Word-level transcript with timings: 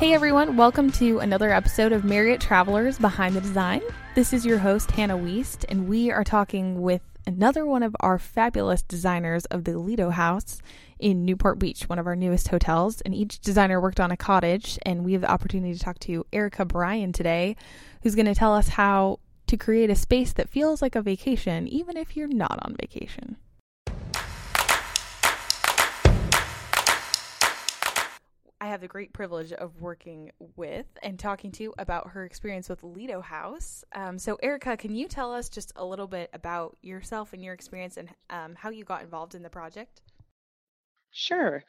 Hey 0.00 0.14
everyone, 0.14 0.56
welcome 0.56 0.90
to 0.92 1.18
another 1.18 1.52
episode 1.52 1.92
of 1.92 2.06
Marriott 2.06 2.40
Travelers 2.40 2.98
Behind 2.98 3.36
the 3.36 3.40
Design. 3.42 3.82
This 4.14 4.32
is 4.32 4.46
your 4.46 4.56
host, 4.56 4.92
Hannah 4.92 5.18
Weist, 5.18 5.66
and 5.68 5.86
we 5.86 6.10
are 6.10 6.24
talking 6.24 6.80
with 6.80 7.02
another 7.26 7.66
one 7.66 7.82
of 7.82 7.94
our 8.00 8.18
fabulous 8.18 8.80
designers 8.80 9.44
of 9.44 9.64
the 9.64 9.78
Lido 9.78 10.08
House 10.08 10.62
in 10.98 11.26
Newport 11.26 11.58
Beach, 11.58 11.82
one 11.82 11.98
of 11.98 12.06
our 12.06 12.16
newest 12.16 12.48
hotels. 12.48 13.02
And 13.02 13.14
each 13.14 13.40
designer 13.40 13.78
worked 13.78 14.00
on 14.00 14.10
a 14.10 14.16
cottage, 14.16 14.78
and 14.86 15.04
we 15.04 15.12
have 15.12 15.20
the 15.20 15.30
opportunity 15.30 15.74
to 15.74 15.78
talk 15.78 15.98
to 15.98 16.24
Erica 16.32 16.64
Bryan 16.64 17.12
today, 17.12 17.54
who's 18.02 18.14
going 18.14 18.24
to 18.24 18.34
tell 18.34 18.54
us 18.54 18.68
how 18.68 19.20
to 19.48 19.58
create 19.58 19.90
a 19.90 19.94
space 19.94 20.32
that 20.32 20.48
feels 20.48 20.80
like 20.80 20.96
a 20.96 21.02
vacation, 21.02 21.68
even 21.68 21.98
if 21.98 22.16
you're 22.16 22.26
not 22.26 22.58
on 22.62 22.74
vacation. 22.80 23.36
I 28.60 28.66
have 28.66 28.82
the 28.82 28.88
great 28.88 29.14
privilege 29.14 29.52
of 29.52 29.80
working 29.80 30.32
with 30.56 30.86
and 31.02 31.18
talking 31.18 31.50
to 31.52 31.72
about 31.78 32.10
her 32.10 32.26
experience 32.26 32.68
with 32.68 32.82
Lido 32.82 33.22
House. 33.22 33.84
Um, 33.94 34.18
so, 34.18 34.36
Erica, 34.42 34.76
can 34.76 34.94
you 34.94 35.08
tell 35.08 35.32
us 35.32 35.48
just 35.48 35.72
a 35.76 35.84
little 35.84 36.06
bit 36.06 36.28
about 36.34 36.76
yourself 36.82 37.32
and 37.32 37.42
your 37.42 37.54
experience 37.54 37.96
and 37.96 38.10
um, 38.28 38.54
how 38.54 38.68
you 38.68 38.84
got 38.84 39.02
involved 39.02 39.34
in 39.34 39.42
the 39.42 39.48
project? 39.48 40.02
Sure. 41.10 41.64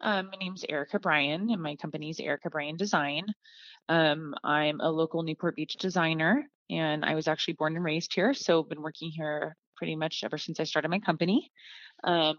Um, 0.00 0.28
my 0.30 0.38
name's 0.38 0.64
Erica 0.68 1.00
Bryan, 1.00 1.50
and 1.50 1.60
my 1.60 1.74
company's 1.74 2.20
Erica 2.20 2.48
Bryan 2.48 2.76
Design. 2.76 3.24
Um, 3.88 4.32
I'm 4.44 4.80
a 4.80 4.90
local 4.90 5.24
Newport 5.24 5.56
Beach 5.56 5.76
designer, 5.76 6.44
and 6.70 7.04
I 7.04 7.16
was 7.16 7.26
actually 7.26 7.54
born 7.54 7.74
and 7.74 7.84
raised 7.84 8.14
here, 8.14 8.34
so 8.34 8.62
I've 8.62 8.68
been 8.68 8.82
working 8.82 9.10
here 9.10 9.56
pretty 9.76 9.96
much 9.96 10.22
ever 10.22 10.38
since 10.38 10.60
I 10.60 10.64
started 10.64 10.90
my 10.90 11.00
company. 11.00 11.50
Um, 12.04 12.36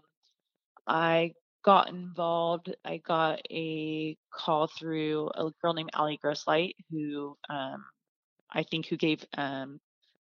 I 0.86 1.32
got 1.64 1.88
involved, 1.88 2.74
I 2.84 2.98
got 2.98 3.40
a 3.50 4.16
call 4.32 4.66
through 4.66 5.30
a 5.34 5.50
girl 5.60 5.74
named 5.74 5.90
Allie 5.94 6.18
Grosslight, 6.22 6.76
who 6.90 7.36
um, 7.48 7.84
I 8.50 8.62
think 8.62 8.86
who 8.86 8.96
gave 8.96 9.24
um, 9.36 9.80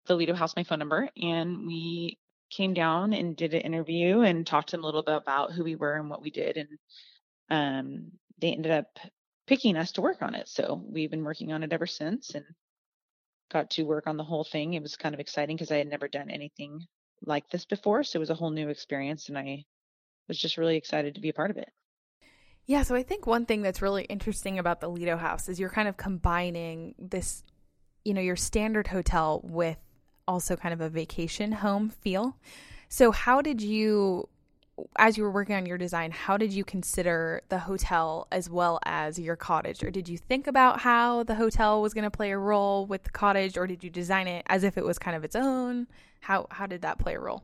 the 0.06 0.14
Lido 0.14 0.34
House 0.34 0.56
my 0.56 0.64
phone 0.64 0.78
number, 0.78 1.08
and 1.20 1.66
we 1.66 2.18
came 2.50 2.74
down 2.74 3.12
and 3.12 3.36
did 3.36 3.54
an 3.54 3.62
interview 3.62 4.20
and 4.20 4.46
talked 4.46 4.68
to 4.70 4.76
them 4.76 4.84
a 4.84 4.86
little 4.86 5.02
bit 5.02 5.16
about 5.16 5.52
who 5.52 5.64
we 5.64 5.74
were 5.74 5.94
and 5.96 6.10
what 6.10 6.22
we 6.22 6.30
did, 6.30 6.56
and 6.56 6.68
um, 7.50 8.12
they 8.38 8.52
ended 8.52 8.72
up 8.72 8.98
picking 9.46 9.76
us 9.76 9.92
to 9.92 10.02
work 10.02 10.22
on 10.22 10.34
it. 10.34 10.48
So 10.48 10.82
we've 10.86 11.10
been 11.10 11.24
working 11.24 11.52
on 11.52 11.62
it 11.62 11.72
ever 11.72 11.86
since, 11.86 12.34
and 12.34 12.44
got 13.50 13.70
to 13.70 13.82
work 13.84 14.06
on 14.06 14.16
the 14.16 14.24
whole 14.24 14.44
thing. 14.44 14.74
It 14.74 14.82
was 14.82 14.96
kind 14.96 15.14
of 15.14 15.20
exciting 15.20 15.56
because 15.56 15.70
I 15.70 15.78
had 15.78 15.88
never 15.88 16.08
done 16.08 16.30
anything 16.30 16.86
like 17.24 17.48
this 17.50 17.64
before, 17.64 18.04
so 18.04 18.18
it 18.18 18.20
was 18.20 18.30
a 18.30 18.34
whole 18.34 18.50
new 18.50 18.68
experience, 18.68 19.28
and 19.28 19.38
I 19.38 19.64
was 20.28 20.38
just 20.38 20.56
really 20.56 20.76
excited 20.76 21.14
to 21.14 21.20
be 21.20 21.28
a 21.28 21.34
part 21.34 21.50
of 21.50 21.56
it. 21.56 21.70
Yeah, 22.66 22.82
so 22.82 22.94
I 22.94 23.02
think 23.02 23.26
one 23.26 23.44
thing 23.44 23.62
that's 23.62 23.82
really 23.82 24.04
interesting 24.04 24.58
about 24.58 24.80
the 24.80 24.88
Lido 24.88 25.16
House 25.16 25.48
is 25.48 25.58
you're 25.58 25.68
kind 25.68 25.88
of 25.88 25.96
combining 25.96 26.94
this, 26.98 27.42
you 28.04 28.14
know, 28.14 28.20
your 28.20 28.36
standard 28.36 28.86
hotel 28.86 29.40
with 29.42 29.78
also 30.28 30.56
kind 30.56 30.72
of 30.72 30.80
a 30.80 30.88
vacation 30.88 31.52
home 31.52 31.90
feel. 31.90 32.36
So, 32.88 33.10
how 33.10 33.42
did 33.42 33.60
you, 33.60 34.28
as 34.96 35.16
you 35.16 35.24
were 35.24 35.30
working 35.30 35.56
on 35.56 35.66
your 35.66 35.78
design, 35.78 36.12
how 36.12 36.36
did 36.36 36.52
you 36.52 36.62
consider 36.62 37.42
the 37.48 37.58
hotel 37.58 38.28
as 38.30 38.48
well 38.48 38.78
as 38.84 39.18
your 39.18 39.34
cottage? 39.34 39.82
Or 39.82 39.90
did 39.90 40.08
you 40.08 40.16
think 40.16 40.46
about 40.46 40.80
how 40.80 41.24
the 41.24 41.34
hotel 41.34 41.82
was 41.82 41.94
going 41.94 42.04
to 42.04 42.10
play 42.10 42.30
a 42.30 42.38
role 42.38 42.86
with 42.86 43.02
the 43.02 43.10
cottage, 43.10 43.56
or 43.58 43.66
did 43.66 43.82
you 43.82 43.90
design 43.90 44.28
it 44.28 44.44
as 44.46 44.62
if 44.62 44.78
it 44.78 44.84
was 44.84 44.98
kind 44.98 45.16
of 45.16 45.24
its 45.24 45.34
own? 45.34 45.88
How 46.20 46.46
how 46.50 46.66
did 46.66 46.82
that 46.82 46.98
play 46.98 47.14
a 47.14 47.20
role? 47.20 47.42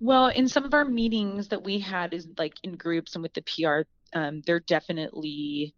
Well, 0.00 0.28
in 0.28 0.48
some 0.48 0.64
of 0.64 0.74
our 0.74 0.84
meetings 0.84 1.48
that 1.48 1.64
we 1.64 1.80
had 1.80 2.14
is 2.14 2.28
like 2.38 2.54
in 2.62 2.76
groups 2.76 3.14
and 3.14 3.22
with 3.22 3.34
the 3.34 3.42
PR, 3.42 3.82
um, 4.16 4.42
there 4.46 4.60
definitely 4.60 5.74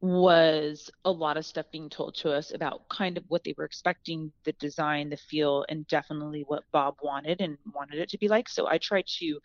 was 0.00 0.88
a 1.04 1.10
lot 1.10 1.36
of 1.36 1.44
stuff 1.44 1.66
being 1.72 1.90
told 1.90 2.14
to 2.14 2.32
us 2.32 2.54
about 2.54 2.88
kind 2.88 3.18
of 3.18 3.24
what 3.28 3.44
they 3.44 3.54
were 3.58 3.64
expecting, 3.64 4.32
the 4.44 4.52
design, 4.52 5.10
the 5.10 5.16
feel, 5.16 5.64
and 5.68 5.86
definitely 5.88 6.44
what 6.46 6.62
Bob 6.72 6.96
wanted 7.02 7.40
and 7.40 7.58
wanted 7.74 7.98
it 7.98 8.08
to 8.10 8.18
be 8.18 8.28
like. 8.28 8.48
So 8.48 8.68
I 8.68 8.78
tried 8.78 9.06
to 9.18 9.40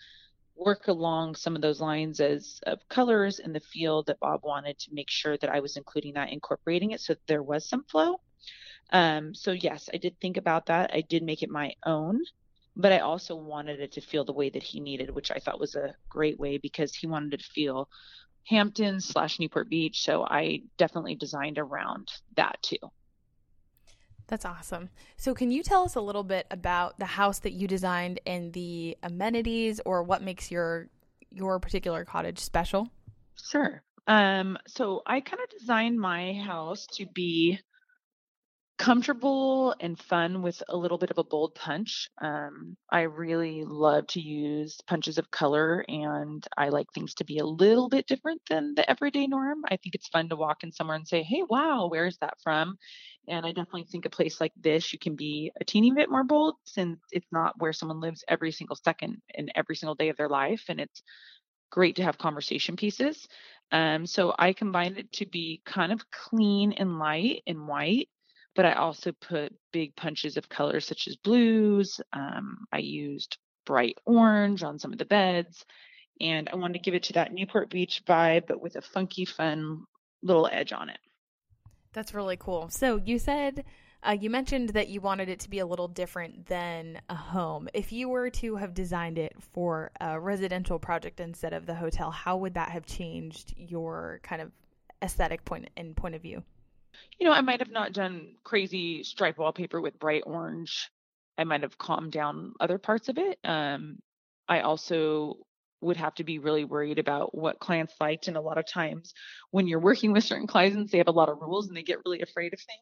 work 0.55 0.87
along 0.87 1.35
some 1.35 1.55
of 1.55 1.61
those 1.61 1.81
lines 1.81 2.19
as 2.21 2.59
of 2.67 2.87
colors 2.87 3.39
and 3.39 3.53
the 3.53 3.59
feel 3.59 4.03
that 4.03 4.19
Bob 4.19 4.41
wanted 4.43 4.77
to 4.79 4.93
make 4.93 5.09
sure 5.09 5.37
that 5.37 5.49
I 5.49 5.59
was 5.59 5.77
including 5.77 6.13
that, 6.13 6.31
incorporating 6.31 6.91
it 6.91 7.01
so 7.01 7.15
there 7.27 7.43
was 7.43 7.67
some 7.67 7.83
flow. 7.85 8.21
Um, 8.91 9.33
so 9.33 9.51
yes, 9.51 9.89
I 9.93 9.97
did 9.97 10.19
think 10.21 10.37
about 10.37 10.67
that. 10.67 10.91
I 10.93 11.01
did 11.01 11.23
make 11.23 11.41
it 11.41 11.49
my 11.49 11.73
own 11.85 12.21
but 12.75 12.91
I 12.91 12.99
also 12.99 13.35
wanted 13.35 13.79
it 13.79 13.93
to 13.93 14.01
feel 14.01 14.25
the 14.25 14.33
way 14.33 14.49
that 14.49 14.63
he 14.63 14.79
needed, 14.79 15.09
which 15.13 15.31
I 15.31 15.39
thought 15.39 15.59
was 15.59 15.75
a 15.75 15.95
great 16.09 16.39
way 16.39 16.57
because 16.57 16.93
he 16.93 17.07
wanted 17.07 17.33
it 17.33 17.41
to 17.41 17.51
feel 17.51 17.89
Hampton 18.47 18.99
slash 18.99 19.39
Newport 19.39 19.69
Beach. 19.69 20.01
So 20.01 20.25
I 20.25 20.61
definitely 20.77 21.15
designed 21.15 21.57
around 21.57 22.11
that 22.35 22.61
too. 22.61 22.77
That's 24.27 24.45
awesome. 24.45 24.89
So, 25.17 25.35
can 25.35 25.51
you 25.51 25.61
tell 25.61 25.83
us 25.83 25.93
a 25.93 26.01
little 26.01 26.23
bit 26.23 26.47
about 26.49 26.97
the 26.97 27.05
house 27.05 27.37
that 27.39 27.53
you 27.53 27.67
designed 27.67 28.19
and 28.25 28.51
the 28.53 28.97
amenities, 29.03 29.79
or 29.85 30.01
what 30.01 30.23
makes 30.23 30.49
your 30.49 30.89
your 31.29 31.59
particular 31.59 32.05
cottage 32.05 32.39
special? 32.39 32.89
Sure. 33.35 33.83
Um, 34.07 34.57
so 34.67 35.01
I 35.05 35.19
kind 35.19 35.41
of 35.43 35.59
designed 35.59 35.99
my 35.99 36.33
house 36.33 36.87
to 36.93 37.05
be 37.05 37.59
comfortable 38.77 39.73
and 39.79 39.97
fun 39.97 40.41
with 40.41 40.61
a 40.67 40.75
little 40.75 40.97
bit 40.97 41.11
of 41.11 41.17
a 41.17 41.23
bold 41.23 41.55
punch. 41.55 42.09
Um, 42.21 42.75
I 42.91 43.03
really 43.03 43.63
love 43.63 44.07
to 44.07 44.19
use 44.21 44.79
punches 44.87 45.17
of 45.17 45.31
color 45.31 45.85
and 45.87 46.45
I 46.57 46.69
like 46.69 46.87
things 46.93 47.13
to 47.15 47.25
be 47.25 47.37
a 47.37 47.45
little 47.45 47.87
bit 47.87 48.05
different 48.07 48.41
than 48.49 48.73
the 48.75 48.89
everyday 48.89 49.27
norm. 49.27 49.63
I 49.65 49.77
think 49.77 49.95
it's 49.95 50.09
fun 50.09 50.27
to 50.29 50.35
walk 50.35 50.63
in 50.63 50.73
somewhere 50.73 50.97
and 50.97 51.07
say, 51.07 51.23
hey, 51.23 51.43
wow, 51.49 51.87
where's 51.89 52.17
that 52.17 52.35
from? 52.43 52.75
And 53.27 53.45
I 53.45 53.49
definitely 53.49 53.85
think 53.85 54.05
a 54.05 54.09
place 54.09 54.41
like 54.41 54.53
this, 54.57 54.91
you 54.91 54.99
can 54.99 55.15
be 55.15 55.51
a 55.59 55.63
teeny 55.63 55.91
bit 55.91 56.09
more 56.11 56.23
bold 56.23 56.55
since 56.65 56.99
it's 57.11 57.31
not 57.31 57.59
where 57.59 57.73
someone 57.73 58.01
lives 58.01 58.23
every 58.27 58.51
single 58.51 58.75
second 58.75 59.21
and 59.35 59.51
every 59.55 59.77
single 59.77 59.95
day 59.95 60.09
of 60.09 60.17
their 60.17 60.29
life. 60.29 60.65
And 60.67 60.81
it's 60.81 61.01
great 61.71 61.95
to 61.97 62.03
have 62.03 62.17
conversation 62.17 62.75
pieces. 62.75 63.27
Um, 63.71 64.05
so 64.05 64.33
I 64.37 64.53
combined 64.53 64.97
it 64.97 65.11
to 65.13 65.25
be 65.25 65.61
kind 65.65 65.91
of 65.91 66.09
clean 66.11 66.73
and 66.73 66.99
light 66.99 67.41
and 67.47 67.67
white 67.67 68.09
but 68.55 68.65
I 68.65 68.73
also 68.73 69.11
put 69.11 69.53
big 69.71 69.95
punches 69.95 70.37
of 70.37 70.49
colors 70.49 70.85
such 70.85 71.07
as 71.07 71.15
blues. 71.17 71.99
Um, 72.13 72.65
I 72.71 72.79
used 72.79 73.37
bright 73.65 73.97
orange 74.05 74.63
on 74.63 74.79
some 74.79 74.91
of 74.93 74.99
the 74.99 75.05
beds, 75.05 75.65
and 76.21 76.49
I 76.51 76.55
wanted 76.55 76.73
to 76.73 76.79
give 76.79 76.93
it 76.93 77.03
to 77.03 77.13
that 77.13 77.33
Newport 77.33 77.69
Beach 77.69 78.03
vibe, 78.07 78.47
but 78.47 78.61
with 78.61 78.75
a 78.75 78.81
funky, 78.81 79.25
fun 79.25 79.83
little 80.23 80.49
edge 80.51 80.71
on 80.71 80.89
it. 80.89 80.99
That's 81.93 82.13
really 82.13 82.37
cool. 82.37 82.69
So 82.69 82.97
you 82.97 83.19
said 83.19 83.63
uh, 84.05 84.11
you 84.11 84.29
mentioned 84.29 84.69
that 84.69 84.87
you 84.87 85.01
wanted 85.01 85.29
it 85.29 85.39
to 85.39 85.49
be 85.49 85.59
a 85.59 85.65
little 85.65 85.87
different 85.87 86.45
than 86.45 87.01
a 87.09 87.15
home. 87.15 87.67
If 87.73 87.91
you 87.91 88.07
were 88.07 88.29
to 88.31 88.55
have 88.57 88.73
designed 88.73 89.17
it 89.17 89.33
for 89.53 89.91
a 89.99 90.19
residential 90.19 90.77
project 90.77 91.19
instead 91.19 91.53
of 91.53 91.65
the 91.65 91.73
hotel, 91.73 92.11
how 92.11 92.37
would 92.37 92.53
that 92.53 92.69
have 92.69 92.85
changed 92.85 93.55
your 93.57 94.19
kind 94.21 94.41
of 94.41 94.51
aesthetic 95.01 95.43
point 95.43 95.69
and 95.75 95.95
point 95.95 96.13
of 96.13 96.21
view? 96.21 96.43
You 97.19 97.25
know, 97.25 97.33
I 97.33 97.41
might 97.41 97.59
have 97.59 97.71
not 97.71 97.93
done 97.93 98.35
crazy 98.43 99.03
stripe 99.03 99.37
wallpaper 99.37 99.79
with 99.79 99.99
bright 99.99 100.23
orange. 100.25 100.89
I 101.37 101.43
might 101.43 101.63
have 101.63 101.77
calmed 101.77 102.11
down 102.11 102.53
other 102.59 102.77
parts 102.77 103.09
of 103.09 103.17
it. 103.17 103.39
Um, 103.43 103.99
I 104.47 104.61
also 104.61 105.37
would 105.81 105.97
have 105.97 106.15
to 106.15 106.23
be 106.23 106.39
really 106.39 106.65
worried 106.65 106.99
about 106.99 107.35
what 107.35 107.59
clients 107.59 107.93
liked. 107.99 108.27
And 108.27 108.37
a 108.37 108.41
lot 108.41 108.57
of 108.57 108.67
times 108.67 109.13
when 109.51 109.67
you're 109.67 109.79
working 109.79 110.11
with 110.11 110.23
certain 110.23 110.47
clients, 110.47 110.91
they 110.91 110.97
have 110.97 111.07
a 111.07 111.11
lot 111.11 111.29
of 111.29 111.41
rules 111.41 111.67
and 111.67 111.75
they 111.75 111.83
get 111.83 111.99
really 112.05 112.21
afraid 112.21 112.53
of 112.53 112.59
things. 112.59 112.81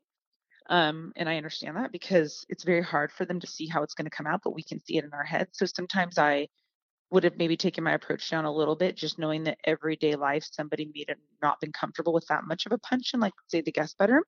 Um, 0.69 1.11
and 1.15 1.27
I 1.27 1.37
understand 1.37 1.75
that 1.75 1.91
because 1.91 2.45
it's 2.47 2.63
very 2.63 2.81
hard 2.81 3.11
for 3.11 3.25
them 3.25 3.39
to 3.41 3.47
see 3.47 3.67
how 3.67 3.83
it's 3.83 3.93
going 3.93 4.05
to 4.05 4.15
come 4.15 4.27
out, 4.27 4.41
but 4.43 4.55
we 4.55 4.63
can 4.63 4.79
see 4.79 4.97
it 4.97 5.03
in 5.03 5.13
our 5.13 5.23
head. 5.23 5.49
So 5.51 5.65
sometimes 5.65 6.17
I 6.17 6.47
would 7.13 7.23
have 7.23 7.37
maybe 7.37 7.55
taken 7.55 7.83
my 7.83 7.93
approach 7.93 8.27
down 8.31 8.45
a 8.45 8.51
little 8.51 8.75
bit, 8.75 8.97
just 8.97 9.19
knowing 9.19 9.43
that 9.43 9.59
everyday 9.65 10.15
life 10.15 10.43
somebody 10.51 10.91
may 10.95 11.05
have 11.07 11.19
not 11.43 11.61
been 11.61 11.71
comfortable 11.71 12.11
with 12.11 12.25
that 12.27 12.45
much 12.45 12.65
of 12.65 12.71
a 12.71 12.77
punch 12.79 13.13
in, 13.13 13.19
like 13.19 13.33
say 13.47 13.61
the 13.61 13.71
guest 13.71 13.99
bedroom. 13.99 14.23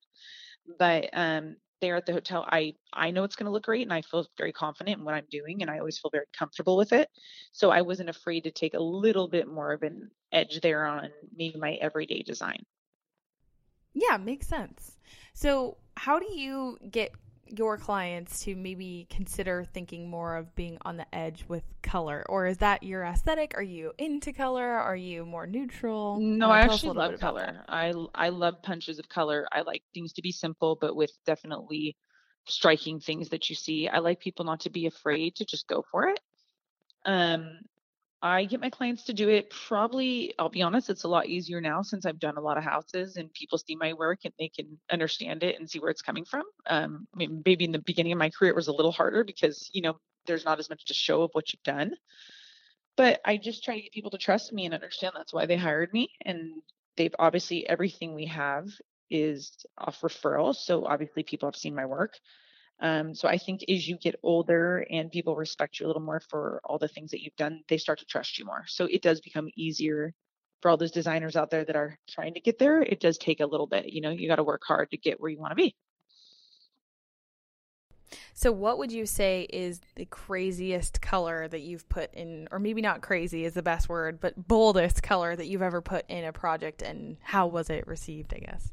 But 0.77 1.09
um, 1.11 1.55
there 1.81 1.95
at 1.95 2.05
the 2.05 2.13
hotel, 2.13 2.45
I 2.47 2.75
I 2.93 3.09
know 3.09 3.23
it's 3.23 3.35
going 3.35 3.45
to 3.47 3.51
look 3.51 3.63
great, 3.63 3.81
and 3.81 3.91
I 3.91 4.03
feel 4.03 4.27
very 4.37 4.53
confident 4.53 4.99
in 4.99 5.03
what 5.03 5.15
I'm 5.15 5.25
doing, 5.31 5.63
and 5.63 5.71
I 5.71 5.79
always 5.79 5.97
feel 5.97 6.11
very 6.11 6.27
comfortable 6.37 6.77
with 6.77 6.93
it. 6.93 7.09
So 7.53 7.71
I 7.71 7.81
wasn't 7.81 8.09
afraid 8.09 8.43
to 8.43 8.51
take 8.51 8.75
a 8.75 8.79
little 8.79 9.27
bit 9.27 9.47
more 9.47 9.73
of 9.73 9.81
an 9.81 10.11
edge 10.31 10.61
there 10.61 10.85
on 10.85 11.09
maybe 11.35 11.57
my 11.57 11.73
everyday 11.81 12.21
design. 12.21 12.63
Yeah, 13.95 14.17
makes 14.17 14.47
sense. 14.47 14.97
So, 15.33 15.77
how 15.97 16.19
do 16.19 16.31
you 16.31 16.77
get 16.91 17.13
your 17.47 17.77
clients 17.77 18.43
to 18.43 18.55
maybe 18.55 19.07
consider 19.09 19.65
thinking 19.73 20.09
more 20.09 20.35
of 20.35 20.53
being 20.55 20.77
on 20.83 20.97
the 20.97 21.15
edge 21.15 21.45
with 21.47 21.63
color? 21.81 22.25
Or 22.27 22.47
is 22.47 22.57
that 22.57 22.83
your 22.83 23.03
aesthetic? 23.03 23.53
Are 23.55 23.63
you 23.63 23.93
into 23.97 24.33
color? 24.33 24.65
Are 24.65 24.95
you 24.95 25.25
more 25.25 25.47
neutral? 25.47 26.19
No 26.19 26.49
uh, 26.49 26.53
i 26.53 26.59
actually 26.61 26.97
love 26.97 27.19
color. 27.19 27.63
i 27.67 27.93
i 28.13 28.29
love 28.29 28.61
punches 28.63 28.99
of 28.99 29.09
color. 29.09 29.47
I 29.51 29.61
like 29.61 29.83
things 29.93 30.13
to 30.13 30.21
be 30.21 30.31
simple 30.31 30.77
but 30.79 30.95
with 30.95 31.11
definitely 31.25 31.95
striking 32.47 32.99
things 32.99 33.29
that 33.29 33.49
you 33.49 33.55
see. 33.55 33.87
I 33.87 33.99
like 33.99 34.19
people 34.19 34.45
not 34.45 34.61
to 34.61 34.69
be 34.69 34.85
afraid 34.85 35.35
to 35.35 35.45
just 35.45 35.67
go 35.67 35.83
for 35.91 36.07
it. 36.07 36.19
Um 37.05 37.59
I 38.25 38.45
get 38.45 38.59
my 38.59 38.71
clients 38.71 39.03
to 39.03 39.13
do 39.13 39.29
it 39.29 39.51
probably, 39.51 40.33
I'll 40.39 40.49
be 40.49 40.63
honest, 40.63 40.89
it's 40.89 41.03
a 41.03 41.07
lot 41.07 41.27
easier 41.27 41.61
now 41.61 41.83
since 41.83 42.07
I've 42.07 42.17
done 42.17 42.37
a 42.37 42.41
lot 42.41 42.57
of 42.57 42.63
houses 42.63 43.17
and 43.17 43.31
people 43.33 43.59
see 43.59 43.75
my 43.75 43.93
work 43.93 44.21
and 44.25 44.33
they 44.39 44.49
can 44.49 44.79
understand 44.91 45.43
it 45.43 45.59
and 45.59 45.69
see 45.69 45.77
where 45.77 45.91
it's 45.91 46.01
coming 46.01 46.25
from. 46.25 46.41
Um, 46.65 47.07
I 47.13 47.17
mean, 47.17 47.43
maybe 47.45 47.65
in 47.65 47.71
the 47.71 47.77
beginning 47.77 48.13
of 48.13 48.17
my 48.17 48.31
career 48.31 48.49
it 48.49 48.55
was 48.55 48.67
a 48.67 48.73
little 48.73 48.91
harder 48.91 49.23
because, 49.23 49.69
you 49.73 49.83
know, 49.83 49.99
there's 50.25 50.43
not 50.43 50.57
as 50.57 50.71
much 50.71 50.85
to 50.85 50.93
show 50.95 51.21
of 51.21 51.29
what 51.33 51.53
you've 51.53 51.61
done. 51.61 51.91
But 52.97 53.21
I 53.23 53.37
just 53.37 53.63
try 53.63 53.75
to 53.75 53.81
get 53.81 53.91
people 53.91 54.09
to 54.09 54.17
trust 54.17 54.51
me 54.51 54.65
and 54.65 54.73
understand 54.73 55.13
that's 55.15 55.33
why 55.33 55.45
they 55.45 55.57
hired 55.57 55.93
me. 55.93 56.09
And 56.25 56.63
they've 56.97 57.15
obviously, 57.19 57.69
everything 57.69 58.15
we 58.15 58.25
have 58.25 58.69
is 59.11 59.51
off 59.77 60.01
referral. 60.01 60.55
So 60.55 60.85
obviously 60.85 61.21
people 61.21 61.47
have 61.47 61.55
seen 61.55 61.75
my 61.75 61.85
work. 61.85 62.15
Um, 62.79 63.15
so 63.15 63.27
I 63.27 63.37
think 63.37 63.63
as 63.69 63.87
you 63.87 63.97
get 63.97 64.19
older 64.21 64.85
and 64.89 65.11
people 65.11 65.35
respect 65.35 65.79
you 65.79 65.85
a 65.85 65.87
little 65.87 66.01
more 66.01 66.19
for 66.19 66.59
all 66.63 66.77
the 66.77 66.87
things 66.87 67.11
that 67.11 67.21
you've 67.21 67.35
done, 67.35 67.61
they 67.69 67.77
start 67.77 67.99
to 67.99 68.05
trust 68.05 68.37
you 68.37 68.45
more. 68.45 68.65
So 68.67 68.85
it 68.85 69.01
does 69.01 69.21
become 69.21 69.49
easier 69.55 70.13
for 70.61 70.69
all 70.69 70.77
those 70.77 70.91
designers 70.91 71.35
out 71.35 71.51
there 71.51 71.63
that 71.63 71.75
are 71.75 71.97
trying 72.09 72.33
to 72.33 72.39
get 72.41 72.59
there. 72.59 72.81
It 72.81 72.99
does 72.99 73.17
take 73.17 73.39
a 73.39 73.45
little 73.45 73.67
bit. 73.67 73.93
You 73.93 74.01
know, 74.01 74.09
you 74.09 74.27
got 74.27 74.37
to 74.37 74.43
work 74.43 74.63
hard 74.65 74.91
to 74.91 74.97
get 74.97 75.19
where 75.21 75.31
you 75.31 75.39
want 75.39 75.51
to 75.51 75.55
be. 75.55 75.75
So, 78.33 78.51
what 78.51 78.77
would 78.77 78.91
you 78.91 79.05
say 79.05 79.47
is 79.49 79.79
the 79.95 80.05
craziest 80.05 81.01
color 81.01 81.47
that 81.47 81.61
you've 81.61 81.87
put 81.87 82.13
in, 82.13 82.47
or 82.51 82.59
maybe 82.59 82.81
not 82.81 83.01
crazy 83.01 83.45
is 83.45 83.53
the 83.53 83.63
best 83.63 83.87
word, 83.87 84.19
but 84.19 84.47
boldest 84.47 85.01
color 85.01 85.35
that 85.35 85.47
you've 85.47 85.61
ever 85.61 85.81
put 85.81 86.09
in 86.09 86.25
a 86.25 86.33
project, 86.33 86.81
and 86.81 87.17
how 87.21 87.47
was 87.47 87.69
it 87.69 87.87
received? 87.87 88.33
I 88.33 88.39
guess. 88.39 88.69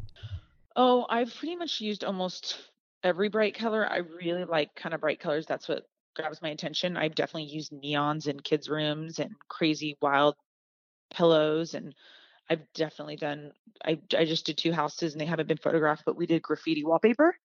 Oh, 0.75 1.07
I've 1.09 1.35
pretty 1.35 1.57
much 1.57 1.81
used 1.81 2.03
almost 2.05 2.72
every 3.03 3.29
bright 3.29 3.55
color. 3.55 3.87
I 3.91 3.99
really 3.99 4.45
like 4.45 4.75
kind 4.75 4.95
of 4.95 5.01
bright 5.01 5.21
colors. 5.21 5.47
That's 5.47 5.69
what 5.69 5.85
grabs 6.15 6.43
my 6.43 6.51
attention. 6.51 6.97
I've 6.97 7.15
definitely 7.15 7.51
used 7.51 7.73
neons 7.73 8.29
in 8.29 8.41
kids' 8.41 8.69
rooms 8.69 9.19
and 9.19 9.33
crazy 9.49 9.97
wild 10.01 10.37
pillows 11.11 11.75
and 11.75 11.95
I've 12.51 12.63
definitely 12.75 13.17
done 13.17 13.53
I 13.85 14.01
I 14.17 14.25
just 14.25 14.47
did 14.47 14.59
two 14.59 14.73
houses 14.73 15.13
and 15.13 15.21
they 15.21 15.27
haven't 15.27 15.49
been 15.49 15.59
photographed, 15.59 16.03
but 16.05 16.17
we 16.17 16.27
did 16.27 16.43
graffiti 16.43 16.85
wallpaper. 16.85 17.37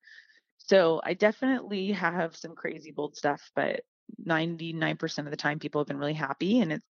So 0.58 1.02
I 1.04 1.14
definitely 1.14 1.92
have 1.92 2.36
some 2.36 2.56
crazy 2.56 2.92
bold 2.92 3.16
stuff, 3.16 3.52
but 3.56 3.82
99% 4.26 5.28
of 5.28 5.32
the 5.32 5.38
time 5.38 5.60
people 5.60 5.82
have 5.82 5.88
been 5.88 5.98
really 5.98 6.14
happy 6.14 6.62
and 6.62 6.74
it's 6.74 6.86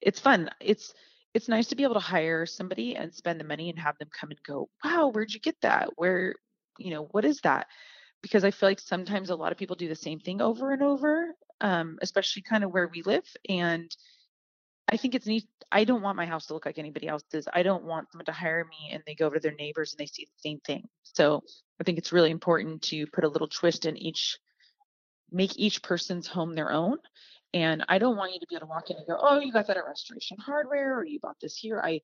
it's 0.00 0.20
fun. 0.20 0.50
It's 0.60 0.94
it's 1.34 1.48
nice 1.48 1.68
to 1.68 1.76
be 1.76 1.84
able 1.84 1.94
to 1.94 2.00
hire 2.00 2.46
somebody 2.46 2.96
and 2.96 3.14
spend 3.14 3.40
the 3.40 3.44
money 3.44 3.70
and 3.70 3.78
have 3.78 3.96
them 3.98 4.08
come 4.12 4.30
and 4.30 4.42
go, 4.42 4.68
"Wow, 4.84 5.08
where'd 5.08 5.32
you 5.32 5.40
get 5.40 5.60
that? 5.62 5.90
Where 5.96 6.34
you 6.78 6.90
know, 6.90 7.04
what 7.04 7.24
is 7.24 7.40
that? 7.40 7.66
Because 8.22 8.44
I 8.44 8.50
feel 8.50 8.68
like 8.68 8.80
sometimes 8.80 9.30
a 9.30 9.36
lot 9.36 9.52
of 9.52 9.58
people 9.58 9.76
do 9.76 9.88
the 9.88 9.94
same 9.94 10.20
thing 10.20 10.40
over 10.40 10.72
and 10.72 10.82
over, 10.82 11.34
um, 11.60 11.98
especially 12.02 12.42
kind 12.42 12.64
of 12.64 12.72
where 12.72 12.88
we 12.88 13.02
live. 13.02 13.24
And 13.48 13.94
I 14.88 14.96
think 14.96 15.14
it's 15.14 15.26
neat. 15.26 15.46
I 15.70 15.84
don't 15.84 16.02
want 16.02 16.16
my 16.16 16.26
house 16.26 16.46
to 16.46 16.54
look 16.54 16.66
like 16.66 16.78
anybody 16.78 17.08
else's. 17.08 17.48
I 17.52 17.62
don't 17.62 17.84
want 17.84 18.10
someone 18.12 18.26
to 18.26 18.32
hire 18.32 18.64
me 18.64 18.92
and 18.92 19.02
they 19.06 19.14
go 19.14 19.26
over 19.26 19.36
to 19.36 19.40
their 19.40 19.54
neighbors 19.54 19.92
and 19.92 19.98
they 19.98 20.06
see 20.06 20.24
the 20.24 20.48
same 20.48 20.60
thing. 20.60 20.88
So 21.02 21.42
I 21.80 21.84
think 21.84 21.98
it's 21.98 22.12
really 22.12 22.30
important 22.30 22.82
to 22.82 23.06
put 23.06 23.24
a 23.24 23.28
little 23.28 23.48
twist 23.48 23.86
in 23.86 23.96
each, 23.96 24.38
make 25.30 25.58
each 25.58 25.82
person's 25.82 26.26
home 26.26 26.54
their 26.54 26.70
own. 26.70 26.98
And 27.54 27.84
I 27.88 27.98
don't 27.98 28.16
want 28.16 28.32
you 28.32 28.40
to 28.40 28.46
be 28.48 28.54
able 28.54 28.66
to 28.66 28.70
walk 28.70 28.90
in 28.90 28.96
and 28.96 29.06
go, 29.06 29.18
oh, 29.20 29.40
you 29.40 29.52
got 29.52 29.66
that 29.66 29.76
at 29.76 29.86
Restoration 29.86 30.36
Hardware 30.38 30.98
or 30.98 31.04
you 31.04 31.20
bought 31.20 31.40
this 31.40 31.56
here. 31.56 31.80
I 31.82 32.00